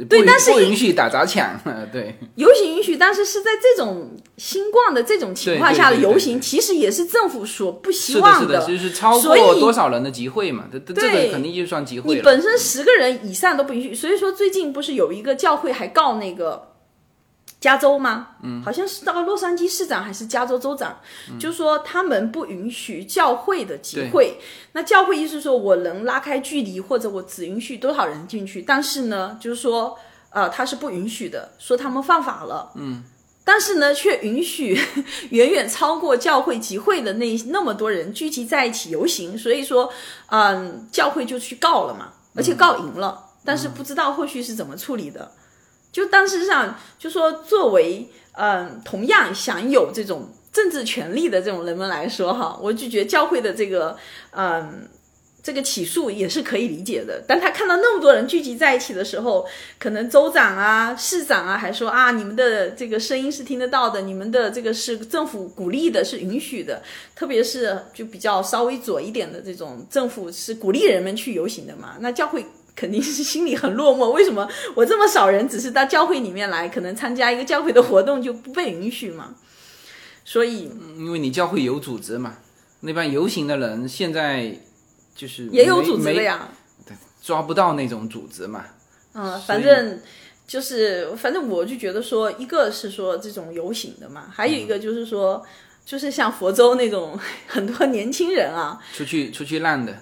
[0.09, 1.61] 对，但是不允许打砸抢。
[1.93, 8.65] 对，游行允许，但是是在这种新冠的这种情况下的游行，其实也是政府所不希望的。
[8.67, 10.67] 就是超过多少人的集会嘛？
[10.73, 16.70] 这这个肯定就算集会你本身十个人以上都不允许，所以说最近不是有一个教会还告那个。
[17.61, 18.29] 加州吗？
[18.43, 20.99] 嗯，好像是到洛杉矶市长还是加州州长，
[21.39, 24.39] 就说他们不允许教会的集会。
[24.73, 28.63] 那教会意思说我能拉开距离，或者我只允许多少人进去。
[28.63, 29.99] 但是呢，就是说，
[30.31, 32.73] 呃，他是不允许的，说他们犯法了。
[32.77, 33.05] 嗯，
[33.45, 34.81] 但是呢，却允许
[35.29, 39.37] 远远超过教会集会的那那么多人聚集在一起游行。
[39.37, 39.93] 所以说，
[40.31, 43.27] 嗯，教会就去告了嘛，而且告赢了。
[43.45, 45.31] 但是不知道后续是怎么处理的。
[45.93, 53.97] 就当事实上就说，作为嗯同样享有这种政治权利的这种人们来说，哈，我就觉得教会的这个
[54.31, 54.89] 嗯
[55.43, 57.23] 这个起诉也是可以理解的。
[57.27, 59.45] 但他看到那么多人聚集在一起的时候，
[59.79, 66.83] 可能州长啊、市长啊还说啊，你们的这个声音是听得到的，你们的这个是政府鼓励的，是允许的。
[67.17, 72.45] 特别是就比较稍微左一点的这种政府是鼓励人们去游行的嘛，那教会。
[72.81, 79.35] 肯定是心里很落寞，为什么我这么少人，只是到教会里面来，可能参加一个教会的活动就不被允许嘛？
[80.25, 82.39] 所以，因为你教会有组织嘛，
[82.81, 84.59] 那帮游行的人现在
[85.15, 86.49] 就是也有组织的呀，
[87.23, 88.65] 抓不到那种组织嘛。
[89.13, 90.01] 嗯，反正
[90.47, 95.45] 就是，反正我就觉得说，一个是说这种游行的嘛，还有一个就是说，
[95.85, 99.95] 就是像佛州那种 很多年轻人啊，出去出去浪的。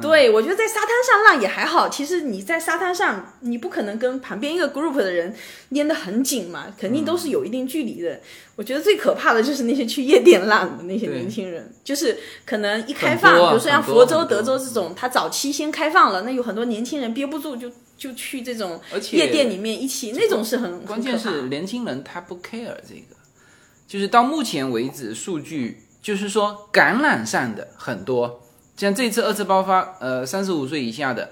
[0.00, 1.86] 对，我觉得在沙滩上浪也还好。
[1.88, 5.34] 其实你在沙滩上，你不可能跟旁边一个 group 的人
[5.74, 8.18] 粘得很紧嘛，肯定都是有一定距离的。
[8.56, 23.16] 我觉得最可怕的就是那些去夜店浪的那些年轻人，就是可能一开放，比如说像佛州、德州这种，他早期先开放了，那有很多年轻人憋不住就就去这种夜店里面一起，那种是很关键是年轻人他不 care 这个，
[23.86, 28.41] 就是到目前为止数据就是说感染上的很多。
[28.82, 31.30] 像这次二次爆发，呃，三十五岁以下的，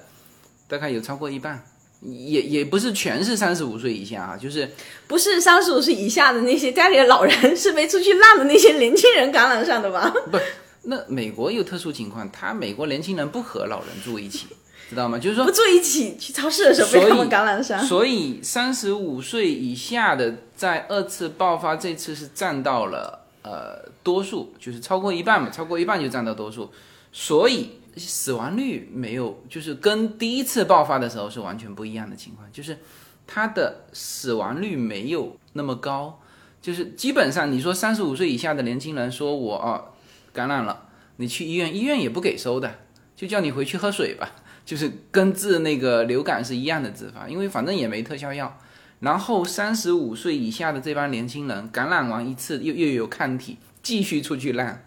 [0.68, 1.60] 大概有超过一半，
[2.00, 4.70] 也也不是全是三十五岁以下啊，就是
[5.08, 10.14] 不是三十五岁以下的那些家里的老人，是没出去浪的那些年轻人感染上的吧？
[10.30, 10.38] 不，
[10.82, 14.46] 那美国有特殊情况，他美国年轻人不和老人住一起，
[14.88, 15.18] 知道吗？
[15.18, 26.70] 就是说不住一起去超市的时候被他们感染上，所以三十五岁以下的在二次爆发这次是占到了呃多数，就是超过一半嘛，超过一半就占到多数。
[27.12, 32.78] 所以死亡率没有，就是跟第一次爆发的时候是完全不一样的情况，就是
[33.26, 36.20] 它的死亡率没有那么高，
[36.62, 39.84] 就是基本上你说三十五岁以下的年轻人说我啊
[40.32, 42.78] 感染了，你去医院，医院也不给收的，
[43.16, 44.30] 就叫你回去喝水吧，
[44.64, 48.56] 就是跟治那个流感是一样的治法，因为反正也没特效药。
[49.00, 54.78] 然后三十五岁以下的这帮年轻人感染完一次又又有抗体，继续出去浪，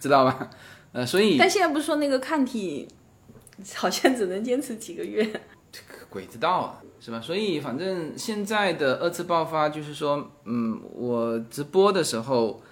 [0.00, 0.50] 知道吧？
[0.92, 2.86] 呃，所以，但现在不是说那个抗体
[3.74, 5.26] 好像只能坚持几个月，
[6.10, 7.18] 鬼知道啊，是吧？
[7.18, 12.62] 所以反正现在的二次爆发就是说，嗯，我直播的时候，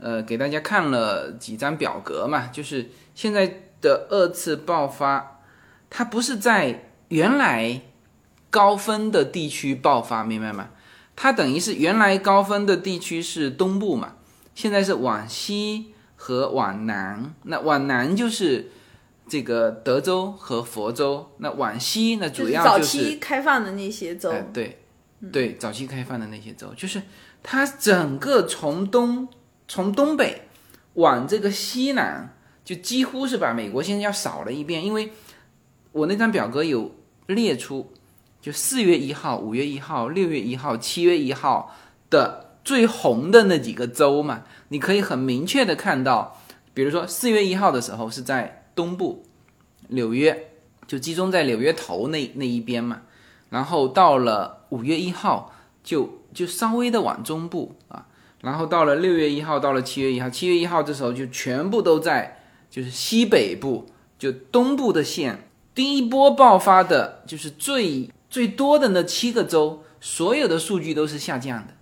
[0.00, 3.46] 呃，给大家看了几张表格嘛，就是现在
[3.80, 5.40] 的二次爆发，
[5.88, 7.80] 它不是在原来
[8.50, 10.70] 高分的地区爆发，明白吗？
[11.14, 14.16] 它等于是原来高分的地区是东部嘛，
[14.56, 15.94] 现在是往西。
[16.20, 18.66] 和往南，那往南就是
[19.28, 24.82] 这个德州和佛州，那往西那主就是早要就是期开放的那些州，哎，对，
[25.30, 27.00] 对，早期开放的那些州，就是
[27.42, 29.28] 它整个从东
[29.68, 30.48] 从东北
[30.94, 34.84] 往这个西南，就几乎是把美国现在要扫了一遍。
[34.84, 35.12] 因为
[35.92, 36.90] 我那张表格有
[37.26, 37.92] 列出，
[38.42, 41.74] 就四月一号、五月一号、六月一号、七月一号
[42.10, 46.38] 的最红的那几个州嘛，你可以很明确的看到，
[46.74, 49.24] 比如说四月一号的时候是在东部
[49.88, 50.50] 纽约，
[50.86, 53.02] 就集中在纽约头那那一边嘛。
[53.50, 55.52] 然后到了五月一号
[55.82, 58.06] 就就稍微的往中部啊，
[58.42, 63.86] 然后到了六月一号，到了七月一号，七月一号这时候就全部都在就是西北部，
[64.18, 71.72] 就东部的县，第一波爆发的就是最最多的那七个州，所有的数据都是下降的，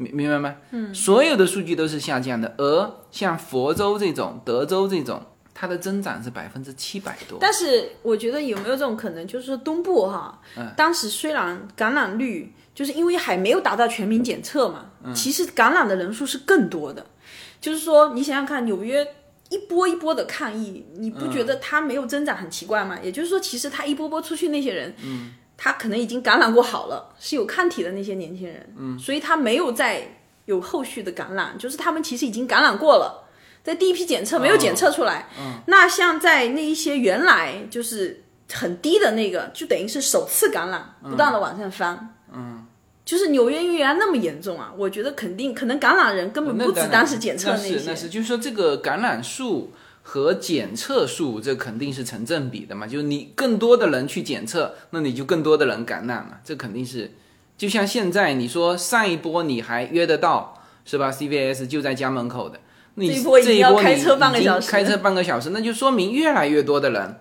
[0.00, 0.56] 明明白吗？
[0.70, 5.22] 嗯，所有的数据都是下降的，而像佛州这种、德州这种，
[5.54, 7.38] 它的增长是百分之七百多。
[7.40, 17.04] 但是我觉得有没有这种可能，就是说东部哈，嗯当时虽然感染率就是因为还没有达到全民检测嘛，嗯其实感染的人数是更多的。
[17.60, 19.06] 就是说，你想想看，纽约
[19.50, 22.98] 一波一波的抗议，你不觉得它没有增长很奇怪吗？
[23.02, 33.28] 也就是说，其实它一波波出去那些人，嗯，他可能已经感染过好了，是有抗体的那些年轻人，嗯，所以他没有再有后续的感染，就是他们其实已经感染过了。
[33.62, 42.14] 在第一批检测没有检测出来，嗯那像在那一些原来就是很低的那个，就等于是首次感染，不断的往上翻。
[42.32, 42.66] 嗯，
[43.04, 47.78] 就是纽约原来那么严重啊，我觉得肯定可能感染人根本不止当时检测那些。
[47.78, 49.70] 是那是，就是说这个感染数
[50.10, 52.84] 和检测数，这肯定是成正比的嘛。
[52.84, 57.12] 就是你更多的人去检测，那你就更多的人感染嘛，这肯定是。
[57.56, 62.58] 就像现在你说上一波你还约得到是吧？CVS 就在家门口的，
[62.96, 67.20] 你这一波已经要这一波开车半个你已经小时开车半个小时，那就说明越来越多的人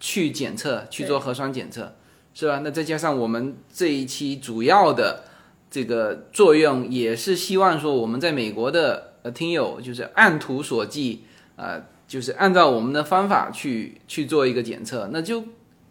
[0.00, 1.94] 去检测，去做核酸检测，
[2.32, 2.62] 是吧？
[2.64, 5.24] 那再加上我们这一期主要的
[5.70, 11.18] 这个作用，也是希望说我们在美国的呃听友就是按图索骥，
[11.56, 15.42] 呃，就是按照我们的方法去去做一个检测，那就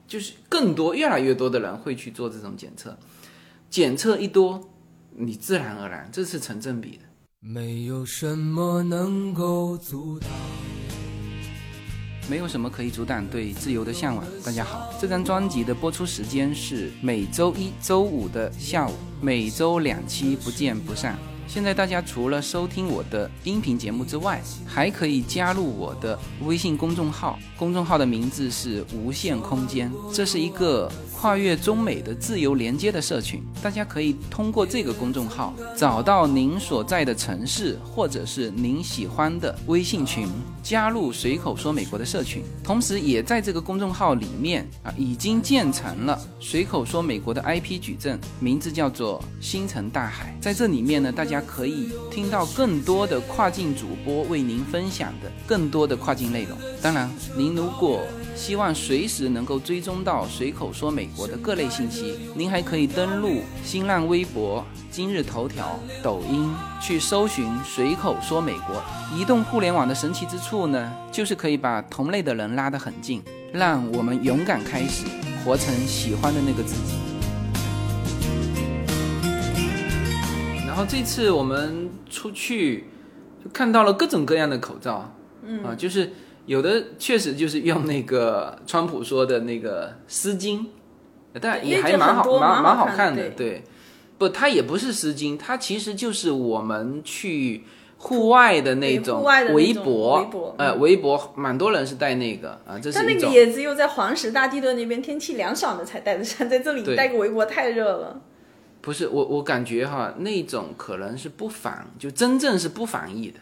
[0.07, 2.95] 就是更多越来越多的人会去做这种检测，
[3.71, 4.69] 检测一多，
[5.15, 7.03] 你自然而然这是成正比的。
[7.39, 10.29] 没有什么能够阻挡。
[12.29, 14.23] 没有什么可以阻挡对自由的向往。
[14.45, 21.17] 大家好，这张专辑的播出时间是每周一周五的下午，每周两期，不见不散。
[21.53, 33.39] 现在大家除了收听我的音频节目之外，还可以加入我的微信公众号，公众号的名字是无限空间，这是一个跨越中美的自由连接的社群。
[33.61, 40.27] 大家可以通过这个公众号找到您所在的城市或者是您喜欢的微信群，
[40.63, 42.41] 加入随口说美国的社群。
[42.63, 50.35] 同时，也在这个公众号里面啊，已经建成了随口说美国的 IP 矩阵，名字叫做星辰大海。
[50.41, 56.57] 在这里面呢，大家可以听到更多的跨境主播为您分享的更多的跨境内容。
[56.81, 58.01] 当然，您如果
[58.35, 66.49] 希望随时能够追踪到随口说美国的各类信息，您还可以登录新浪微博、今日头条、抖音
[66.81, 68.81] 去搜寻“随口说美国”。
[69.15, 75.05] 移动互联网的神奇之处呢，就是可以把同类的人拉得很近，让我们勇敢开始，
[75.43, 76.95] 活成喜欢的那个自己。
[80.65, 82.85] 然后这次我们出去
[83.43, 85.13] 就看到了各种各样的口罩，
[85.45, 86.13] 嗯啊，就是
[86.51, 90.65] 有的确实就是用那个川普说的那个丝巾，
[91.39, 93.63] 但也还蛮好蛮蛮好好看的的，对。
[94.17, 97.63] 不，它也不是丝巾，它其实就是我们去
[97.97, 103.27] 户外的那种围脖，围脖呃，围脖，蛮多人是戴那个啊，这是但那个。
[103.27, 108.19] 也只有在黄石大地段那边天气凉爽的才戴得上， 在这里对戴个围脖太热了。
[108.81, 113.39] 不是我，我感觉哈，那种可能是不防，就真正是不防疫的，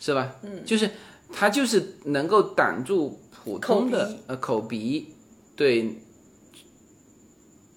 [0.00, 0.32] 是吧？
[0.42, 0.88] 嗯，就是
[1.32, 5.14] 它就是能够挡住普通的口呃口鼻，
[5.54, 6.00] 对。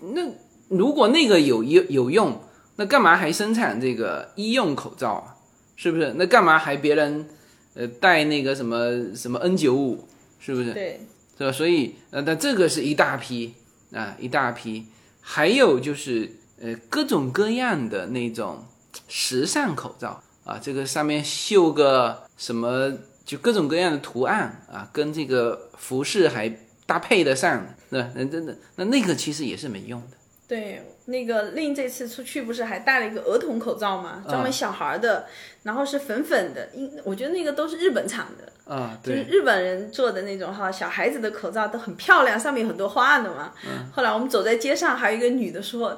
[0.02, 0.22] 那
[0.70, 2.42] 如果那个有有有用，
[2.78, 5.36] 那干嘛还生产这个医用口罩啊？
[5.76, 6.14] 是不是？
[6.18, 7.28] 那干嘛还别人
[7.74, 10.08] 呃戴那个什么什么 N 九五？
[10.40, 10.74] 是不是？
[10.74, 11.02] 对，
[11.38, 11.52] 是吧？
[11.52, 13.54] 所以呃，那这个是一大批
[13.94, 14.86] 啊，一大批，
[15.20, 16.32] 还有就是
[16.62, 18.64] 呃各种各样的那种
[19.10, 22.94] 时尚口罩啊，这个上面绣个什么，
[23.30, 26.52] 就各种各样的图案啊，跟这个服饰还
[26.88, 30.18] 搭配得上，那那真的那那个其实也是没用的，
[30.48, 35.28] 对，那个令这次出去不是还戴了一个儿童口罩吗，专门小孩的，
[35.62, 43.54] 然后是粉粉的，因我觉得那个都是日本产的，啊，就是，日本人做的那种哈，小孩子的口罩都很漂亮，上面有很多花的嘛。
[43.94, 45.96] 后来我们走在街上，还有一个女的说，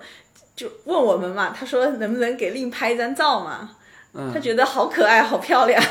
[0.53, 3.77] 就问我们嘛，她说能不能给令拍一张照嘛？
[4.34, 5.82] 她觉得好可爱，好漂亮，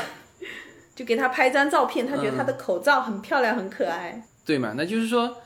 [0.95, 2.07] 就给他拍一张照片。
[2.07, 4.23] 他觉得他的口罩很漂亮，很可爱。
[4.45, 4.73] 对嘛？
[4.75, 5.37] 那就是说，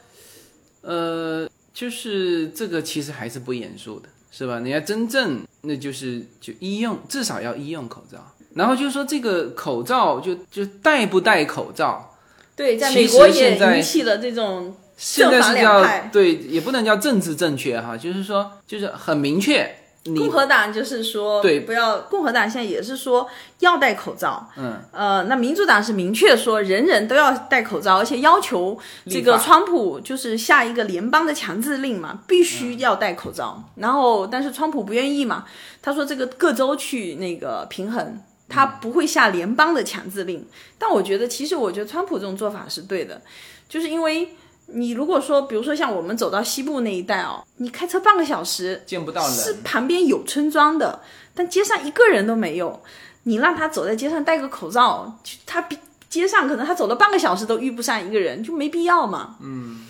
[0.82, 4.60] 呃，就是这个其实还是不严肃的，是吧？
[4.60, 8.18] 你要真正那就是就医用，至少要医用口罩。
[8.54, 12.16] 然后就是说这个口罩就就戴不戴口罩，
[12.56, 15.86] 对，在美国也引起了这种现在是叫。
[16.10, 22.00] 对，也不能叫政治正确哈，就是说就是很明确，你共和党就是说，对不要。
[22.02, 23.28] 共和党现在也是说
[23.60, 28.78] 要戴口罩，嗯，呃，那民主党是明确说人人都要戴口罩，而且要求
[29.10, 33.64] 这个川普就是下一个联邦的强制令嘛，必须要戴口罩。
[33.76, 35.46] 然后，但是川普不愿意嘛，
[35.82, 38.22] 他说这个各州去那个平衡。
[38.48, 40.46] 他不会下联邦的强制令，
[40.78, 43.20] 但我觉得，其实我觉得川普这种做法是对的，
[43.68, 44.36] 就是因为
[44.68, 51.02] 你如果说，比如说像我们走到西部那一带哦，你开车半个小时，见不到是人，旁边有村庄的，
[51.34, 52.82] 但街上一个人都没有。
[53.24, 55.78] 你让他走在街上戴个口罩，就他比
[56.10, 59.36] 街上可能他走了半个小时都遇不上一个人，就没必要嘛。
[59.42, 59.82] 嗯。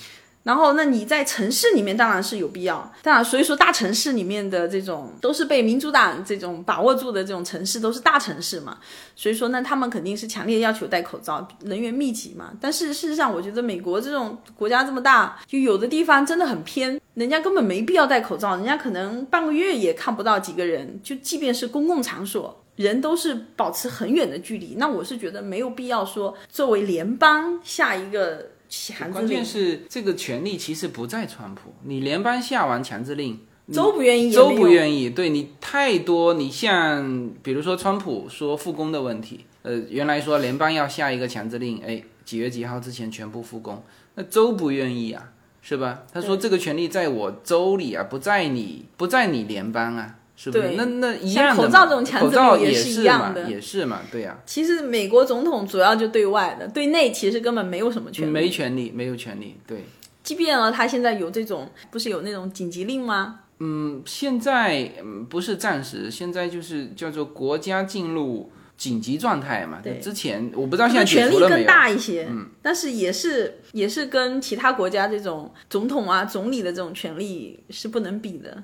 [0.46, 8.78] 然后，那你在城市里面当然是有必要，当然，所以说大城市里面的这种都是被民主党这种把握住的这种城市，都是大城市嘛。
[9.16, 12.52] 所以说呢，他们肯定是强烈要求戴口罩，人员密集嘛。
[12.62, 22.62] 但是事实上，我觉得美国这种国家这么大，就有的地方真的很偏，人家根本没必要戴口罩，人家可能半个月也看不到几个人，就即便是公共场所。
[22.76, 28.50] 人都是保持很远的距离，那我是觉得没有必要说作为联邦下一个
[28.88, 33.39] 强制令关键，是这个权利其实不在川普，你联邦下完强制令，
[33.71, 34.67] 州不愿意，州不。
[34.67, 43.82] 愿意，对你太多，你像比如说川普说复工的问题，呃，原来说联邦要下一个强制令，哎，几月几号之前全部复工，
[44.15, 46.03] 那州不愿意啊，是吧？
[46.11, 50.64] 他说这个权利在我州里啊，不在你不在你联邦啊，是不是？
[50.64, 58.32] 对那那一样的，口罩这种强制口罩令也是一样的也是嘛，对呀、其实美国总统主要就对外的，对内其实根本没有什么权利。
[58.32, 59.84] 没权利，没有权利，对。
[60.24, 63.42] 即便呢，他现在有这种，不是有那种紧急令吗？
[63.60, 69.80] 嗯，现在嗯不是暂时，现在就是叫做国家进入紧急状态嘛。
[69.84, 71.64] 对之前我不知道现在解权力更。
[71.64, 78.64] 大一些，嗯，但是也是也是跟其他国家这种总统啊、总理的这种权力是不能比的。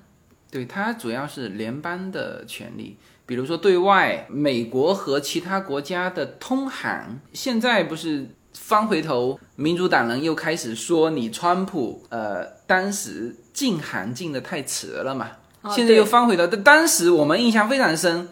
[0.51, 15.31] 对，它主要是联邦的权利，比如说对外，美国和其他国家的通航，现在不是翻回头，民主党人又开始说你川普，呃，当时禁航禁的太迟了嘛，
[15.69, 18.27] 现在又翻回头，但当时我们印象非常深。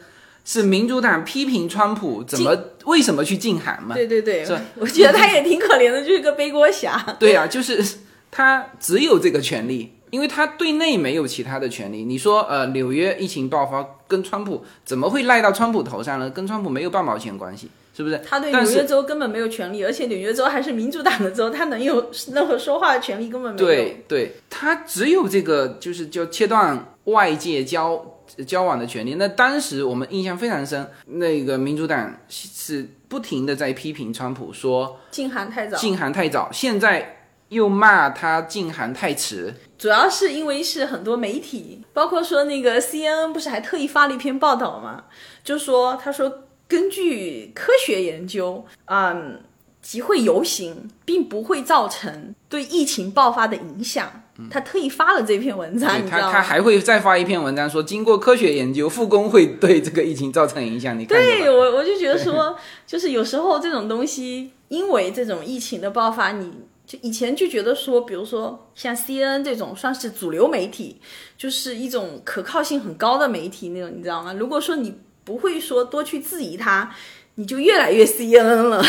[0.45, 3.93] 是民主党批评川普怎么为什么去禁韩嘛？
[3.93, 6.97] 对对对是，我觉得他也挺可怜的，就是个背锅侠。
[7.19, 7.85] 对呀、就是
[8.31, 12.03] 他只有这个权利，因为他对内没有其他的权利。
[12.03, 16.29] 你说，呃，纽约疫情爆发跟川普怎么会赖到川普头上呢？
[16.29, 18.19] 跟川普没有半毛钱关系，是不是？
[18.27, 23.65] 他对纽约州根本没有权利，而且纽约州还是民主党的州，他能有任何说话的权利根本没有。
[23.65, 28.03] 对对，他只有这个就是就切断外界交
[28.47, 29.15] 交往的权利。
[29.15, 37.18] 那当时我们印象非常深，那个民主党是不停的在批评川普说禁韩太早，禁韩太早，现在
[37.49, 39.53] 又骂他禁韩太迟。
[39.77, 45.03] 主要是因为是很多媒体，包括说那个 CNN 不是还特意发了一篇报道嘛，
[45.43, 49.41] 就说他说根据科学研究，嗯，
[49.81, 54.23] 集会游行并不会造成对疫情爆发的影响。
[54.49, 56.31] 他特意发了这篇文章，他，你知道吗？
[56.31, 60.97] 他还会再发一篇文章说，经过科学研究，复工会对这个疫情造成影响。
[60.97, 61.49] 你看对？
[61.51, 62.55] 我我就觉得说，
[62.87, 66.49] 就是有时候这种东西，因为这种疫情的爆发，你
[66.89, 70.99] 就以前就觉得说，比如说像 CNN 这种算是主流媒体，
[71.37, 74.33] 就是一种可靠性很高的媒体那种，你知道吗？
[74.33, 76.91] 如果说你不会说多去质疑它，
[77.35, 78.83] 你就越来越 CNN 了。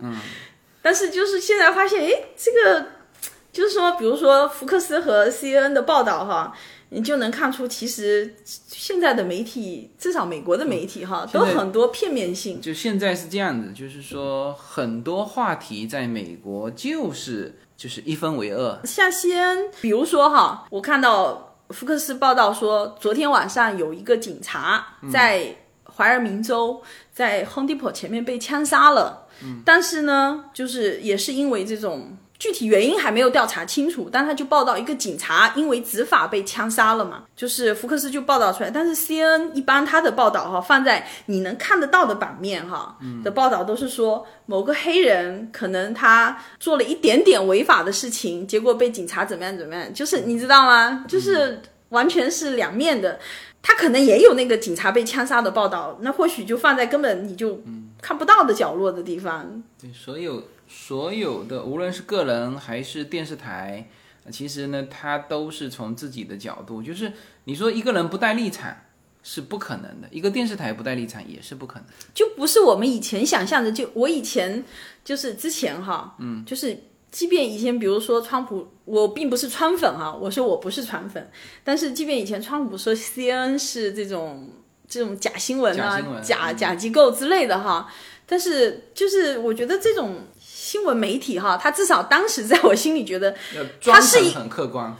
[0.00, 0.14] 嗯，
[0.82, 2.84] 但是就是现在发现，哎，这个
[3.50, 6.54] 就是说，比如说福克斯和 CNN 的报道哈。
[6.90, 12.60] 你就能看出，其实现在的媒体，至少美国的媒体哈，都很多片面性。
[12.60, 18.80] 就现在是这样子，就是说很多话题在美国就是就是一分为二。
[18.84, 26.82] 像西安，比如说哈，我看到福克斯报道说，昨天晚上有一个警察在怀俄明州，
[27.12, 29.26] 在 Home Depot 前面被枪杀了。
[29.64, 38.70] 但是呢，就是也是因为这种具体原因还没有调查清楚，但他就报道一个警察因为执法被枪杀了嘛，就是福克斯就报道出来。
[38.70, 51.04] 但是 C N 一般他的报道哈放在你能看得到的版面哈的报道都是说某个黑人可能他做了一点点违法的事情，结果被警察怎么样怎么样，就是你知道吗？
[51.08, 53.18] 就是完全是两面的。
[53.60, 57.60] 他可能也有那个警察被枪杀的报道，那或许就放在根本你就
[58.00, 59.62] 看不到的角落的地方。
[59.80, 63.88] 对，所有所有的，无论是个人还是电视台，
[64.30, 67.12] 其实呢，他都是从自己的角度，就是
[67.44, 68.76] 你说一个人不带立场
[69.22, 73.72] 是不可能的，一个电视台不带立场也是不可能，就不是我们以前想象的。
[73.72, 74.62] 就我以前
[75.04, 76.84] 就是之前哈，嗯，就是。
[77.10, 81.30] 即便以前，比如说川普，我并不是川粉哈，我说我不是川粉，
[81.64, 84.50] 但是即便以前川普说 C N 是这种
[84.86, 87.90] 这种假新闻啊、假假机构之类的哈，
[88.26, 90.16] 但是就是我觉得这种
[90.68, 93.34] 新闻媒体哈，它至少当时在我心里觉得，
[93.80, 94.94] 它是一很客观，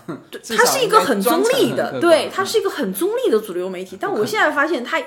[0.56, 4.98] 它 是一个很中立的，对，它是一个很中立的主流媒体，但我现在发现它。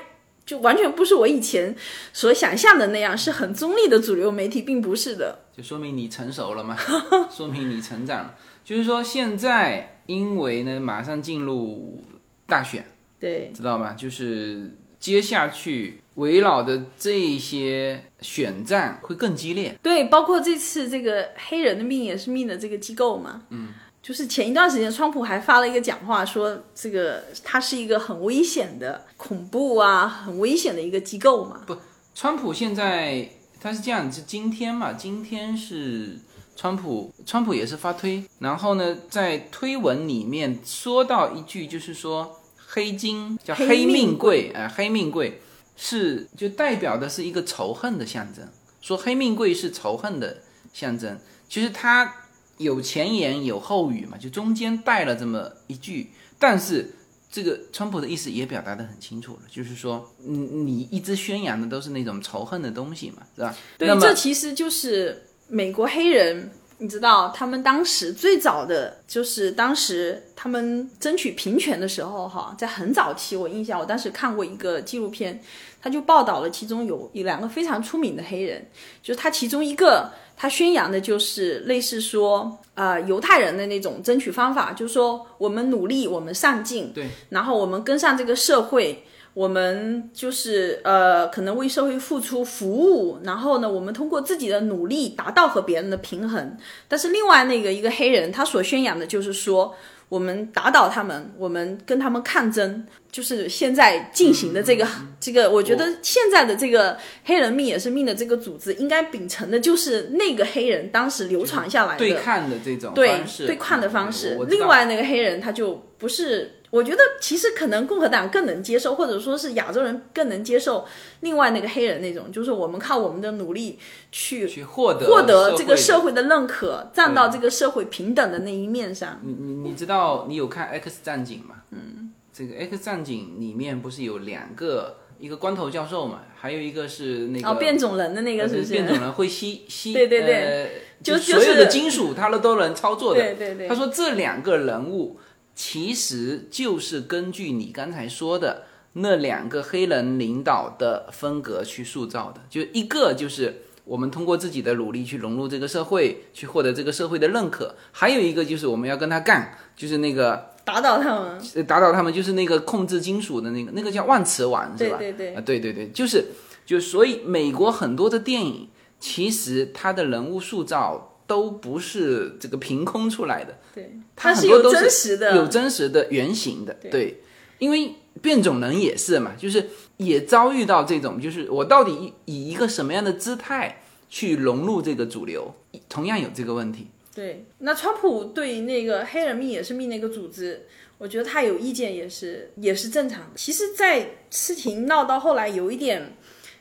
[0.43, 1.73] 就完全不是我以前
[2.11, 5.37] 所想象的那样，是很中立的主流媒体，并不是的。
[5.55, 6.75] 就说明你成熟了嘛，
[7.31, 8.35] 说明你成长了。
[8.65, 12.03] 就是说，现在因为呢，马上进入
[12.47, 12.83] 大选，
[13.19, 13.93] 对，知道吗？
[13.93, 19.77] 就是接下去围绕的这些选战会更激烈。
[19.81, 23.69] 对，包括这次这个黑人的命也是命的这个机构嘛，嗯。
[24.03, 31.61] 就是前一段时间，川普还发了一个讲话，说这个它是一个很危险的、恐怖啊，很危险的一个机构嘛。
[31.67, 31.77] 不，
[32.15, 33.29] 川普现在
[33.61, 34.93] 他是这样，是今天嘛？
[34.93, 36.17] 今天是
[36.55, 42.39] 川普，川普也是发推，然后呢，在推文里面说到一句，就是说
[42.69, 45.39] 黑金叫黑命贵呃，黑命贵
[45.81, 48.47] 是就代表的是一个仇恨的象征，
[48.81, 50.37] 说黑命贵是仇恨的
[50.71, 51.19] 象征，
[51.49, 52.15] 其实它。
[52.57, 56.93] 有前言有后语嘛，就中间带了这么一句，但是
[57.31, 63.55] 这个川普的意思也表达的很清楚了，就是说，你你一直宣扬的都是那种仇恨的东西嘛，是吧？
[63.79, 75.41] 对，这其实就是美国黑人，你知道，他们当时最早的就是当时他们争取平权的时候，哈，在很早期，我印象，我当时看过一个纪录片，
[75.81, 78.69] 他就报道了其中有一两个非常出名的黑人，
[79.01, 80.11] 就是他其中一个。
[80.37, 89.03] 他宣扬的就是类似说，呃，犹太人的那种争取方法，就是说我们努力，我们上进，对，然后我们跟上这个社会，
[89.35, 96.57] 我们就是呃，可能为社会付出服务，然后呢，我们通过自己的努力达到和别人的平衡。
[96.87, 99.75] 但是另外那个一个黑人，他所宣扬的就是说。
[100.11, 104.85] 我们打倒他们，我们跟他们抗争，就是现在进行的这个
[105.21, 105.49] 这个。
[105.49, 114.37] 我觉得现在的这个黑人命也是命的这个组织，应该秉承的就是那个黑人当时流传下来的对抗的这种对对抗的方式。
[114.49, 116.57] 另外那个黑人他就不是。
[116.71, 120.85] 我觉得其实可能共和党更能接受，或者说是亚洲人更能接受
[121.19, 123.77] 另外那个黑人那种，就是我们靠我们的努力
[124.09, 129.19] 去去获得获得这个社会的认可，站到这个社会平等的那一面上。
[129.21, 131.55] 你你你知道你有看 X 战警吗？
[131.71, 138.71] 嗯，这个 X 战警里面不是有两个，一个光头教授嘛，还有一个是那个哦变种人的那个是不是？
[138.71, 143.19] 变种人会吸吸对 对对，就所有的金属他都都能操作的。
[143.19, 145.19] 对对对，他说这两个人物。
[145.53, 164.97] 其实就是根据你刚才说的那两个黑人领导的风格去塑造的，就一个就是我们通过自己的努力去融入这个社会，去获得这个社会的认可；还有一个就是我们要跟他干，就是那个打倒他们，打倒他们就是那个控制金属的那个，那个叫万磁王是吧？
[164.97, 166.25] 对对对，啊对对对，就是
[166.65, 171.09] 就所以美国很多的电影其实它的人物塑造。
[171.31, 177.21] 都不是这个凭空出来的，对，它是有真实的，有真实的原型的，对，
[177.57, 185.55] 因为变种人也是嘛，就是也遭遇到这种，就是我到底以一个什么样的姿态去融入这个主流，
[185.87, 186.87] 同样有这个问题。
[187.15, 190.67] 对，那川普对那个黑人命也是命那个组织，
[190.97, 193.29] 我觉得他有意见也是也是正常的。
[193.37, 196.13] 其实，在事情闹到后来有一点，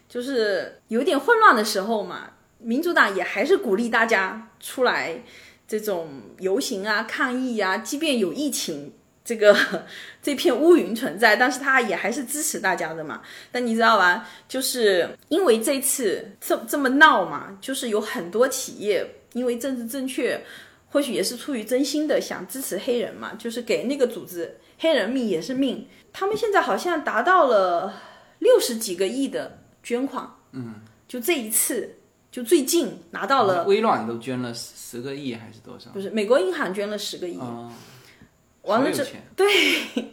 [0.09, 2.35] 就是有一点混乱的时候嘛。
[2.63, 5.23] 民主党也还是鼓励大家出来
[5.67, 8.93] 这种游行啊、抗议啊，即便有疫情
[9.25, 9.57] 这个
[10.21, 13.23] 这片乌云存在，但是他也还是支持大家的嘛。
[13.51, 14.29] 但你知道吧？
[14.49, 20.43] 就是因为这次这这么闹嘛，就是有很多企业因为政治正确，
[20.89, 27.95] 或许也是出于真心的想支持黑人嘛，就是给那个组织黑人命也是命，他们现在好像达到了
[28.41, 30.29] 六十几个亿的捐款。
[30.53, 30.75] 嗯，
[31.09, 31.97] 就这一次。
[32.31, 35.91] 就最近拿到了，微软都捐了十十个亿还是多少？
[35.91, 37.69] 不是美国银行捐了十个亿，哦，
[38.63, 40.13] 完了之好有钱 对，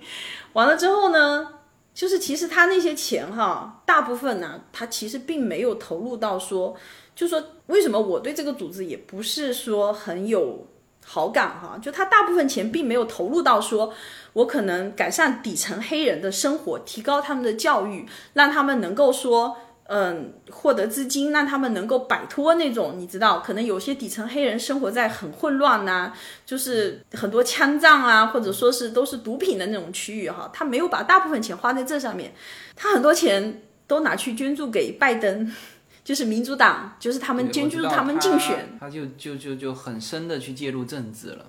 [0.53, 1.47] 完了之后呢，
[1.93, 6.75] 就是其实他那些钱哈，大部分呢，他其实并没有投入到说，
[7.15, 10.65] 就说为什么我对这个组织也不是说很有
[11.05, 13.93] 好感哈，就他大部分钱并没有投入到说
[14.33, 19.55] 我可能改善底层黑人的生活，提高他们的教育，让他们能够说。
[19.89, 26.11] 嗯，获得资金，让他们能够摆脱那种你知道，可能有些底层黑人生活在很混乱呐、
[26.45, 32.33] 就是很多枪战啊，或者说是都是毒品的那种区域哈，他没有把大部分钱花在这上面，
[32.75, 35.49] 他很多钱都拿去捐助给拜登，
[36.03, 41.45] 就是民主党，就是他们对捐助他们竞选，他，他就就就就很深的去介入政治了，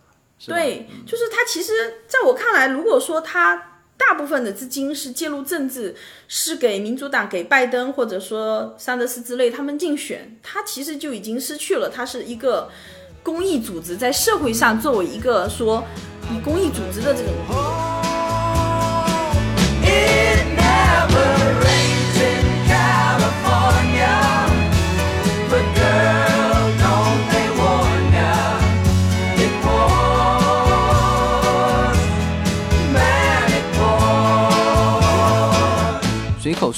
[0.47, 1.73] 对，就是他其实
[2.07, 3.68] 在我看来，如果说他
[3.99, 5.95] 大部分的资金是介入政治，
[6.29, 12.71] 是给民主党、给拜登或者说桑德斯之类他们竞选，他其实就已经失去了他是一个
[13.23, 15.85] 公益组织在社会上作为一个说
[16.33, 17.35] 以公益组织的这种。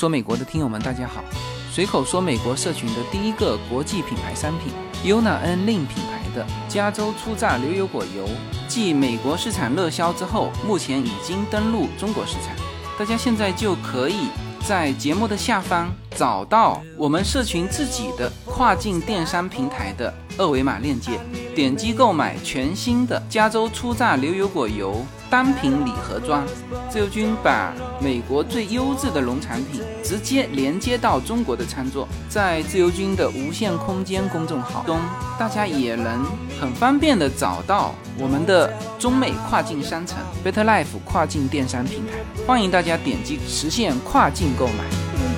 [0.00, 1.22] 说美国的听友们，大家好。
[1.70, 4.72] 随口说美国社群的第一个国际品牌商品
[5.04, 8.26] Yona N Lin 品牌的加州初榨牛油果油，
[8.66, 12.56] 继美国市场热销之后，目前已经登陆中国市场。
[12.98, 14.28] 大家现在就可以
[14.66, 21.12] 在节目的下方找到我们社群自己的跨境电商平台的二维码链接，
[21.54, 26.46] 点击购买全新的加州初榨牛油果油单品礼盒装。
[26.90, 35.00] 自由军把美国最优质的农产品直接连接到中国的餐桌，在自由军的无限空间公众号中，
[35.38, 36.26] 大家也能
[36.60, 42.12] 很方便的找到我们的中美跨境商城 Better Life 跨境电商平台，
[42.46, 44.84] 欢迎大家点击实现跨境购买。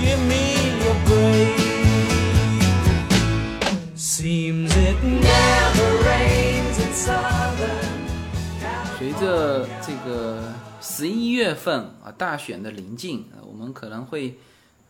[0.00, 0.71] Give me
[4.22, 7.90] Seems it never rains in southern.
[8.96, 14.38] 随着这个十一月份啊大选的临近，我们可能会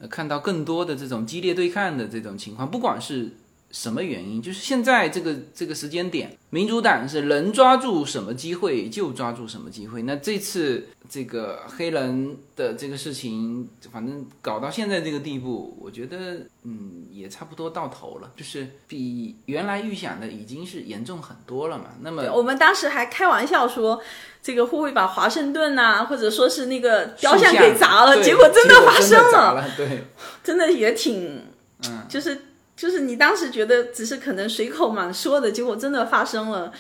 [0.00, 3.34] 呃看到更多的这种激烈对抗的这种情况，不管是
[3.72, 10.02] 什么原因，就是现在这个这个时间点，民主党是能抓住什么机会就抓住什么机会。
[10.02, 21.86] 那这次这个黑人的这个事情，反正搞到现在这个地步，我觉得嗯也差不多到头了，就是比原来预想的已经是严重很多了嘛。
[22.02, 24.02] 那么我们当时还开玩笑说，
[24.42, 28.22] 这个会不会把华盛顿呐、或者说是那个雕像给砸了？
[28.22, 30.04] 结果真的发生了，对，
[30.44, 31.42] 真的也挺，
[31.88, 32.38] 嗯，就是
[32.74, 36.72] 就是你当时觉得只是可能随口嘛说的，结果真的发生了，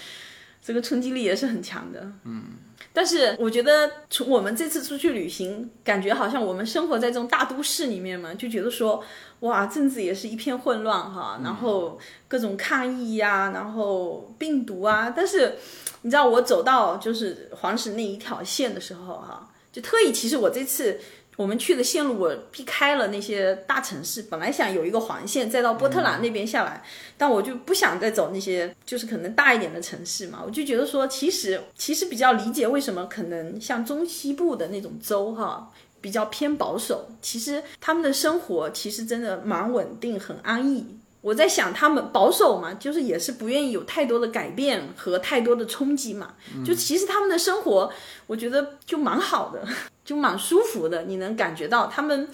[0.62, 2.10] 这个冲击力也是很强的。
[2.24, 2.44] 嗯，
[2.92, 9.04] 但是我觉得从我们这次出去旅行，感觉好像我们生活在这种大都市里面嘛，就觉得说
[9.40, 15.56] 哇，政治也是一片混乱哈，然后各种抗议呀、然后病毒啊，但是
[16.00, 20.98] 你知道我走到就是黄石那一条线的时候哈，就特意其实我这次。
[21.36, 26.82] 我们去的线路我避开了那些大城市，本来想有一个环线再到波特兰那边下来，
[27.16, 35.70] 但我就不想再走那些就是可能大一点的城市嘛，我就觉得说，其实其实比较理解为什么可能像中西部的那种州哈。
[36.02, 40.84] 比较偏保守，其实他们的生活其实真的蛮稳定，很安逸。
[41.20, 46.34] 我在想，他们保守嘛，就是也是不愿意有太多的改变和太多的冲击嘛。
[46.66, 47.92] 就其实他们的生活，
[48.26, 49.64] 我觉得就蛮好的，
[50.04, 51.02] 就蛮舒服的。
[51.02, 52.28] 你能感觉到他们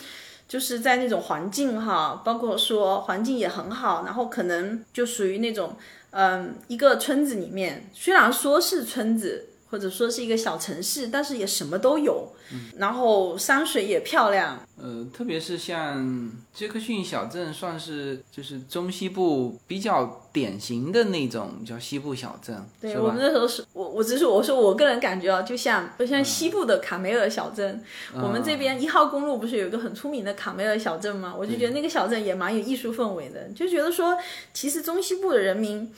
[0.46, 5.76] 就是在那种环境哈，包括说环境也很好，然后可能就属于那种
[6.10, 9.47] 嗯一个村子里面，虽然说是村子。
[9.70, 12.28] 或者说是一个小城市，但是也什么都有，
[12.76, 23.16] 然后山水也漂亮，呃，特别是像杰克逊小镇，算是就是中西部比较典型的那种叫西部小镇，对我们？
[23.18, 27.82] 那时候是我我只是我说我个人感觉啊，就像就像西部的卡梅尔小镇，
[28.14, 31.34] 我们这边一号公路不是有一个很出名的卡梅尔小镇吗？
[31.36, 34.16] 我就觉得那个小镇也蛮有艺术氛围的，就觉得说
[34.54, 35.92] 其实中西部的人民，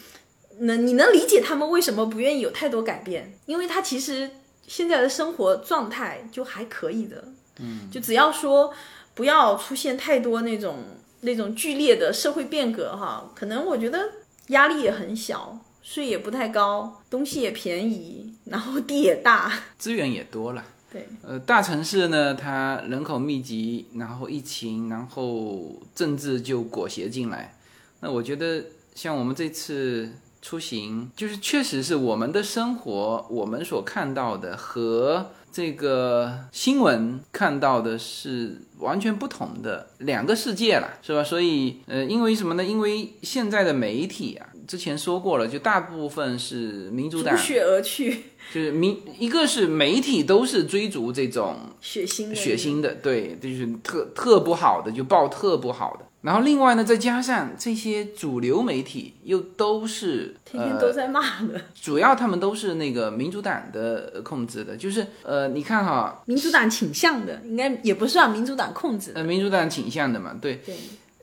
[0.60, 4.30] 能你能理解他们为什么不愿意有太多改变，因为他其实
[4.66, 7.24] 现在的生活状态就还可以的，
[7.58, 8.72] 嗯，就只要说
[9.14, 10.78] 不要出现太多那种
[11.20, 14.08] 那种剧烈的社会变革哈，可能我觉得
[14.48, 15.58] 压力也很小。
[15.82, 20.62] 税也不太高，东西也便宜，然后地也大， 资源也多了。
[20.92, 27.56] 对，呃，大城市呢，它人口密集，然后疫情，然后政治就裹挟进来。
[28.00, 28.62] 那我觉得
[28.94, 41.22] 像我们这次出行，就是确实是我们的生活，我们所看到的和这个新闻看到的是完全不同的两个世界了，是吧？
[41.24, 42.64] 所以，呃，因为什么呢？
[42.64, 48.22] 因为现在的媒体啊，之前说过了，就大部分是民主党逐血而去，
[48.54, 56.06] 就是民，一个是媒体都是追逐这种血腥血腥的，对，就是特特不好的就报特不好的。
[56.22, 70.76] 然后另外呢，再加上这些主流媒体又都是天天都在骂的，主要他们都是那个民主党的控制的，就是呃，你看哈，民主党倾向的，应该也不算民主党控制，呃，民主党倾向的嘛，对，对，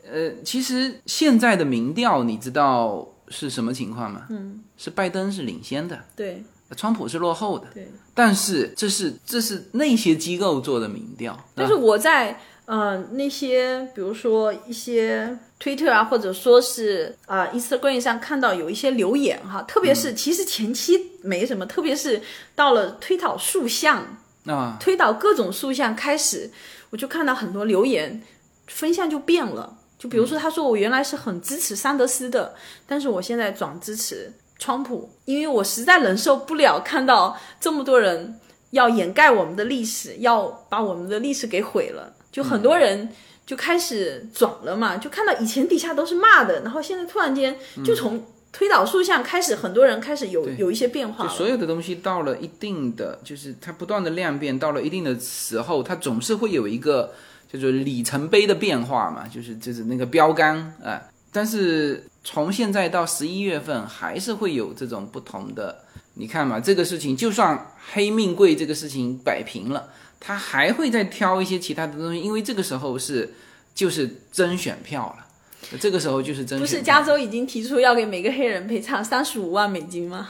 [0.10, 4.26] 呃，其实现在的民调你知道是什么情况吗？
[4.32, 6.44] 嗯，是拜登是领先的，对，
[6.76, 12.40] 川普是落后的，对，但是这是这是那些机构做的民调，但是我在。
[12.68, 22.22] 嗯，那些比如说一些 Twitter 啊，或者说是啊 Instagram 上看到有一些留言哈，特别是其实前期没什么，特别是
[22.56, 26.52] 到了推导塑像啊，推导各种塑像开始，
[26.90, 28.22] 我就看到很多留言
[28.68, 29.78] 分向就变了。
[29.98, 32.54] 就比如说他说我原来是很支持桑德斯的，
[32.86, 38.38] 但是我现在转支持川普，因为我实在忍受不了看到这么多人
[38.72, 42.14] 要掩盖我们的历史，要把我们的历史给毁了。
[42.38, 43.10] 就很多人
[43.48, 51.26] 就开始转了嘛，就看到以前底下都是骂的，然后现在突然间就从推导塑像开始，很多人开始有有一些变化。
[51.26, 57.12] 就所有的东西到了一定的，就是它不断的量变，到了一定的时候，它总是会有一个
[57.52, 61.02] 就是里程碑的变化嘛，就是就是那个标杆啊。
[61.32, 65.76] 但是从现在到十一月份，还是会有这种不同的。
[66.14, 69.90] 你看嘛，这个事情就算黑命贵这个事情摆平了。
[70.20, 73.34] 他还会再挑一些其他的东西，因为这个时候是
[73.76, 76.60] 就是争选票了，这个时候就是争。
[76.60, 80.28] 不是加州已经提出要给每个黑人赔偿三十五万美金吗？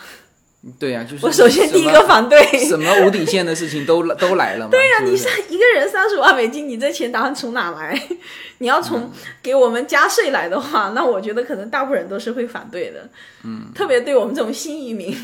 [0.79, 4.71] 对呀，就是我首先第一个反对，什么无底线的事情都 都来了嘛。
[4.71, 8.07] 对呀，你三一个人三十五万美金，你这钱打算从哪来？
[8.57, 9.09] 你要从
[9.41, 13.07] 给我们加税来的话，那我觉得可能大部分人都是会反对的。
[13.43, 15.15] 嗯，特别对我们这种新移民，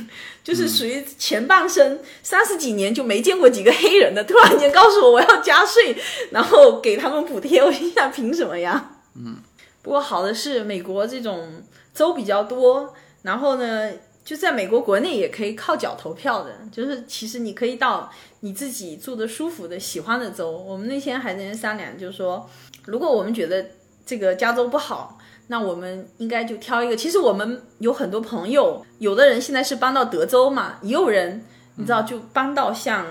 [0.43, 5.95] 就是属于前半生三十几年就没见过几个黑人的，突然间告诉我我要加税，
[6.31, 8.97] 然后给他们补贴，我心想凭什么呀？
[9.15, 9.37] 嗯，
[9.81, 11.63] 不过好的是美国这种
[11.93, 13.91] 州比较多，然后呢。
[14.25, 20.49] 就在美国国内也可以靠脚投票的，就是其实你可以到你自己住的舒服的、喜欢的州。
[20.49, 22.49] 我们那天还在商量，就是说，
[22.85, 23.65] 如果我们觉得
[24.05, 26.95] 这个加州不好，那我们应该就挑一个。
[26.95, 33.05] 其实我们有很多朋友，有的人现在是搬到德州嘛，也有人你知道就搬到像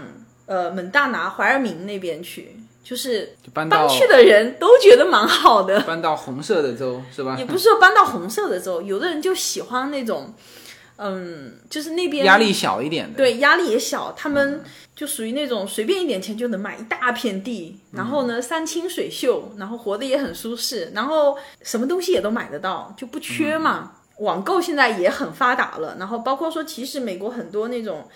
[0.46, 5.80] 呃蒙大拿、怀俄明那边去，就是搬去的人都觉得蛮好的。
[5.82, 7.36] 搬到红色的州是吧？
[7.38, 10.34] 也不是说搬到红色的州，有的人就喜欢那种。
[11.04, 14.12] 嗯，就是那边压力小一点的，对，压力也小。
[14.16, 14.62] 他们
[14.94, 23.94] 就属于那种随便一点钱就能买一大片地，然后呢山清水秀，然后活得也很舒适，然后什么东西也都买得到，就不缺嘛。
[24.18, 28.06] 网购现在也很发达了，然后包括说，其实美国很多那种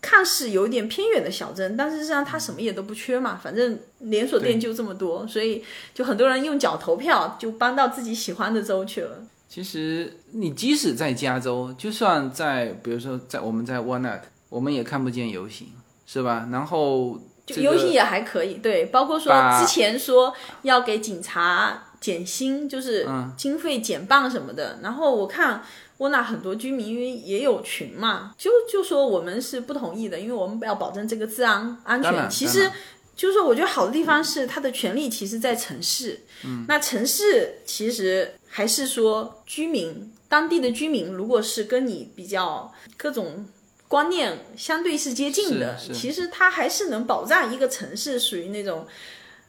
[0.00, 5.62] 看似有点偏远的小镇，但是实际上它什么也都不缺嘛，反正连锁店就这么多，所以
[5.92, 9.18] 就很多人用脚投票，就搬到自己喜欢的州去了。
[9.52, 15.68] 其实你即使在加州，就算在，比如说在我们在 Walnut，我们也看不见游行，
[16.06, 16.48] 是吧？
[16.50, 17.20] 然后
[17.56, 19.30] 游行也还可以，对，包括说
[19.60, 20.32] 之前说
[20.62, 24.78] 要给警察减薪，就是经费减半什么的。
[24.82, 25.62] 然后我看
[25.98, 32.30] Walnut 很多居民因为也有群嘛，就就说我们是不同意的，因为我们要保证这个治安安全。
[32.30, 32.70] 其实。
[33.14, 36.18] 就是说，我觉得好的地方是它的权利其实，在城市。
[36.46, 43.46] 嗯，那城市其实还是说居民当地的居民，如果是跟你比较各种
[43.88, 48.86] 观念相对是接近的，其实它还是能保障一个城市属于那种。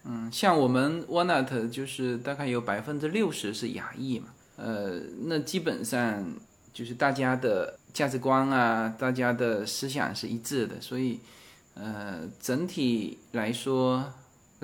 [0.05, 6.33] 嗯，像我们 Walnut 就是大概有百分之六十是亚裔嘛，呃，那基本上
[6.73, 11.19] 就是大家的价值观啊，大家的思想是一致的，所以。
[11.75, 14.13] 呃，整体来说，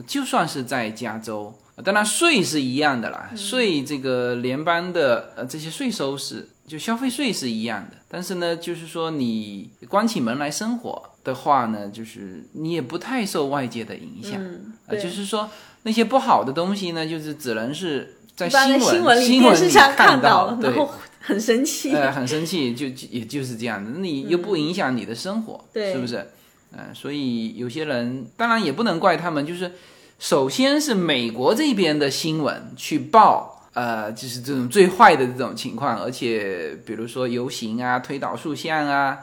[0.06, 1.52] 就算是在加州，
[1.82, 14.42] 当然税是一样的啦，税这个联邦的呃这些税收是就消费税是一样的，但是呢，就是说你关起门来生活的话呢，就是你也不太受外界的影响，
[14.88, 15.50] 啊，就是说
[15.84, 26.28] 那些不好的东西呢，就是只能是在新闻新闻里看到，然后很生气，呃，很生气，就也就是这样的，你又不影响你的生活，是不是？
[26.72, 29.72] 嗯，所以有些人当然也不能怪他们，就是
[30.20, 39.18] 首先是美国这边的新闻去报呃，就是这种最坏的这种情况，而且比如说游行啊、推倒塑像啊，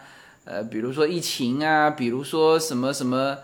[0.44, 3.36] 呃，比如说疫情啊，比如说什么什么，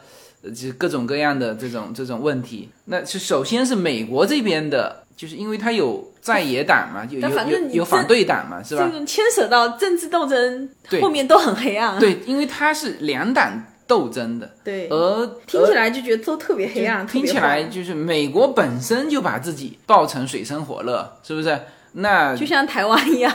[0.42, 2.70] 呃，就是各种各样的这种这种问题。
[2.86, 8.84] 那是首先是美国这边的，就是因为它有在野党嘛，有有有有反对党嘛，是吧？
[8.84, 10.70] 这种牵扯到政治斗争，
[11.02, 11.98] 后面都很黑暗。
[11.98, 13.62] 对，因为它是两党
[13.92, 21.60] 斗争的，对，而听起来就觉得都特别黑暗，听起来就是美国本身就把自己爆成水深火热，是不是？
[21.92, 23.30] 那就像台湾一样，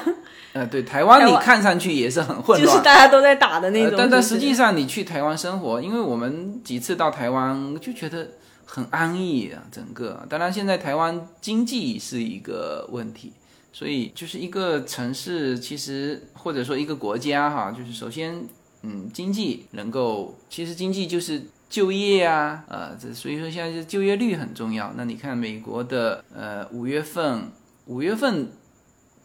[0.53, 3.93] 呃，对，台湾你看上去也是很混乱，就是大家都在打的那种。
[3.95, 8.27] 但但实际上你去台湾生活，因为我们几次到台湾就觉得
[8.65, 10.25] 很安逸啊，整个。
[10.27, 13.31] 当然现在台湾经济是一个问题，
[13.71, 18.43] 所以就是一个城市，其实或者说一个国家哈，就是首先。
[18.87, 24.93] 嗯，经济能够，其实经济就是就业啊，呃，这所以说现在是就业率很重要。
[24.95, 27.51] 那你看美国的呃五月份，
[27.87, 28.49] 五月份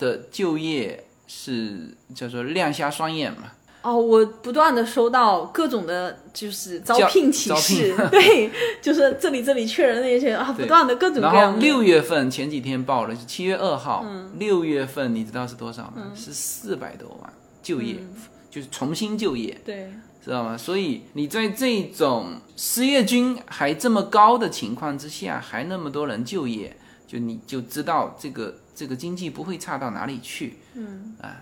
[0.00, 3.52] 的就业是叫做亮瞎双眼嘛？
[3.82, 8.50] 哦，我不断的收到各种的，就是招聘启事， 对，
[8.80, 11.34] 就是这里这里确认那些啊，不断的各种各样。
[11.34, 14.04] 然后六月份前几天报了是七月二号，
[14.38, 16.12] 六月份你知道是多少吗？
[16.14, 17.32] 是四百多万
[17.62, 17.96] 就业。
[18.52, 19.90] 就是重新就业，对，
[20.22, 20.58] 知道吗？
[20.58, 26.76] 所以你在这种失业率还这么高的情况之下，还那么多人就业，
[27.06, 30.58] 就你就知道这个这个经济不会差到哪里去。
[30.74, 31.40] 嗯，啊，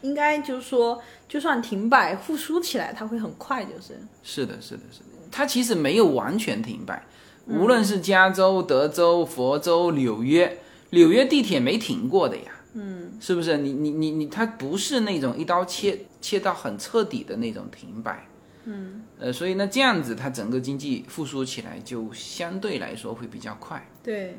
[0.00, 4.00] 应该就是说，就算停摆复苏起来，它会很快，就是。
[4.22, 7.04] 是的，是的，是的，它其实没有完全停摆，
[7.46, 10.58] 无论是加州、德州、佛州、纽约，
[10.92, 12.52] 纽约地铁没停过的呀。
[12.74, 13.58] 嗯，是不是？
[13.58, 18.26] 你你你你，它不是那种一刀切切到很彻底的那种停摆，
[18.64, 23.88] 嗯，呃，所以呢，这样子它整个经济复苏起来就相对来说会比较快。
[24.02, 24.38] 对，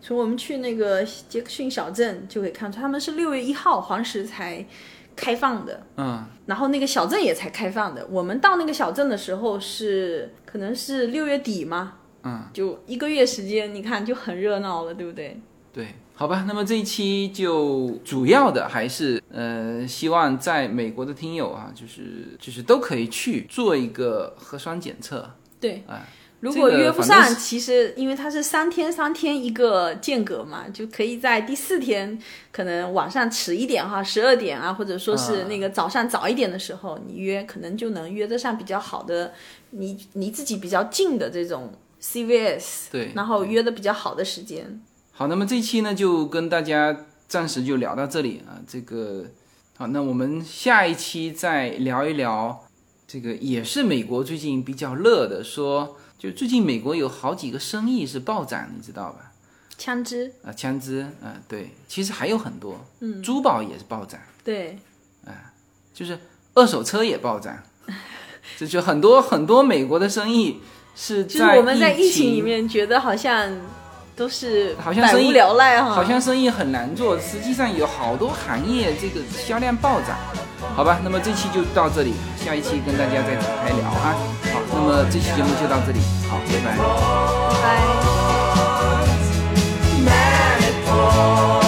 [0.00, 4.64] 从我们去那个杰克逊小镇就可以看出，他们是六月一号黄石才
[5.16, 8.06] 开放的，嗯，然后那个小镇也才开放的。
[8.10, 11.94] 我们到那个小镇的时候是可能是六月底嘛，
[12.24, 15.40] 嗯，就一个月时间，你看就很热闹了，对不对？
[15.72, 15.94] 对。
[16.18, 25.30] 好吧，那么这一期就主要的还是呃，希望在美国的听友啊，就是就是都可以去做一个核酸检测。
[25.60, 26.06] 对，哎，
[26.40, 32.18] 如果约不上，其实因为它是三天三天一个间隔嘛，就可以在第四天
[32.50, 39.34] 可能晚上迟一点哈，十二点啊，或者说是那个早上早一点的时候，你约可能就能约得上比较好的，
[39.72, 44.80] 离离自己比较近的这种 CVS，对，然后约的比较好的时间。
[45.18, 46.94] 好，那么这期呢就跟大家
[47.26, 48.60] 暂时就聊到这里啊。
[48.68, 49.24] 这个
[49.78, 52.66] 好，那我们下一期再聊一聊
[53.08, 59.32] 这个，也是美国最近比较热的，说就最近美国有好几个生意是暴涨，你知道吧？
[59.78, 64.78] 枪支啊，枪支啊，对，其实还有很多，嗯，珠宝也是暴涨，对，
[65.24, 65.32] 啊，
[65.94, 66.18] 就是
[66.52, 67.58] 二手车也暴涨，
[68.58, 70.60] 这就很多很多美国的生意
[70.94, 73.50] 是就是我们在疫情里面觉得好像。
[74.16, 80.16] 都是好像生意聊赖哈，好像生意很难做，实际上有好多行业这个销量暴涨，
[80.74, 84.16] 好吧，那么这期就到这里，下一期跟大家再展开聊啊，
[84.54, 86.00] 好，那么这期节目就到这里，
[86.30, 86.78] 好，拜拜，
[90.06, 90.10] 拜
[91.60, 91.65] 拜。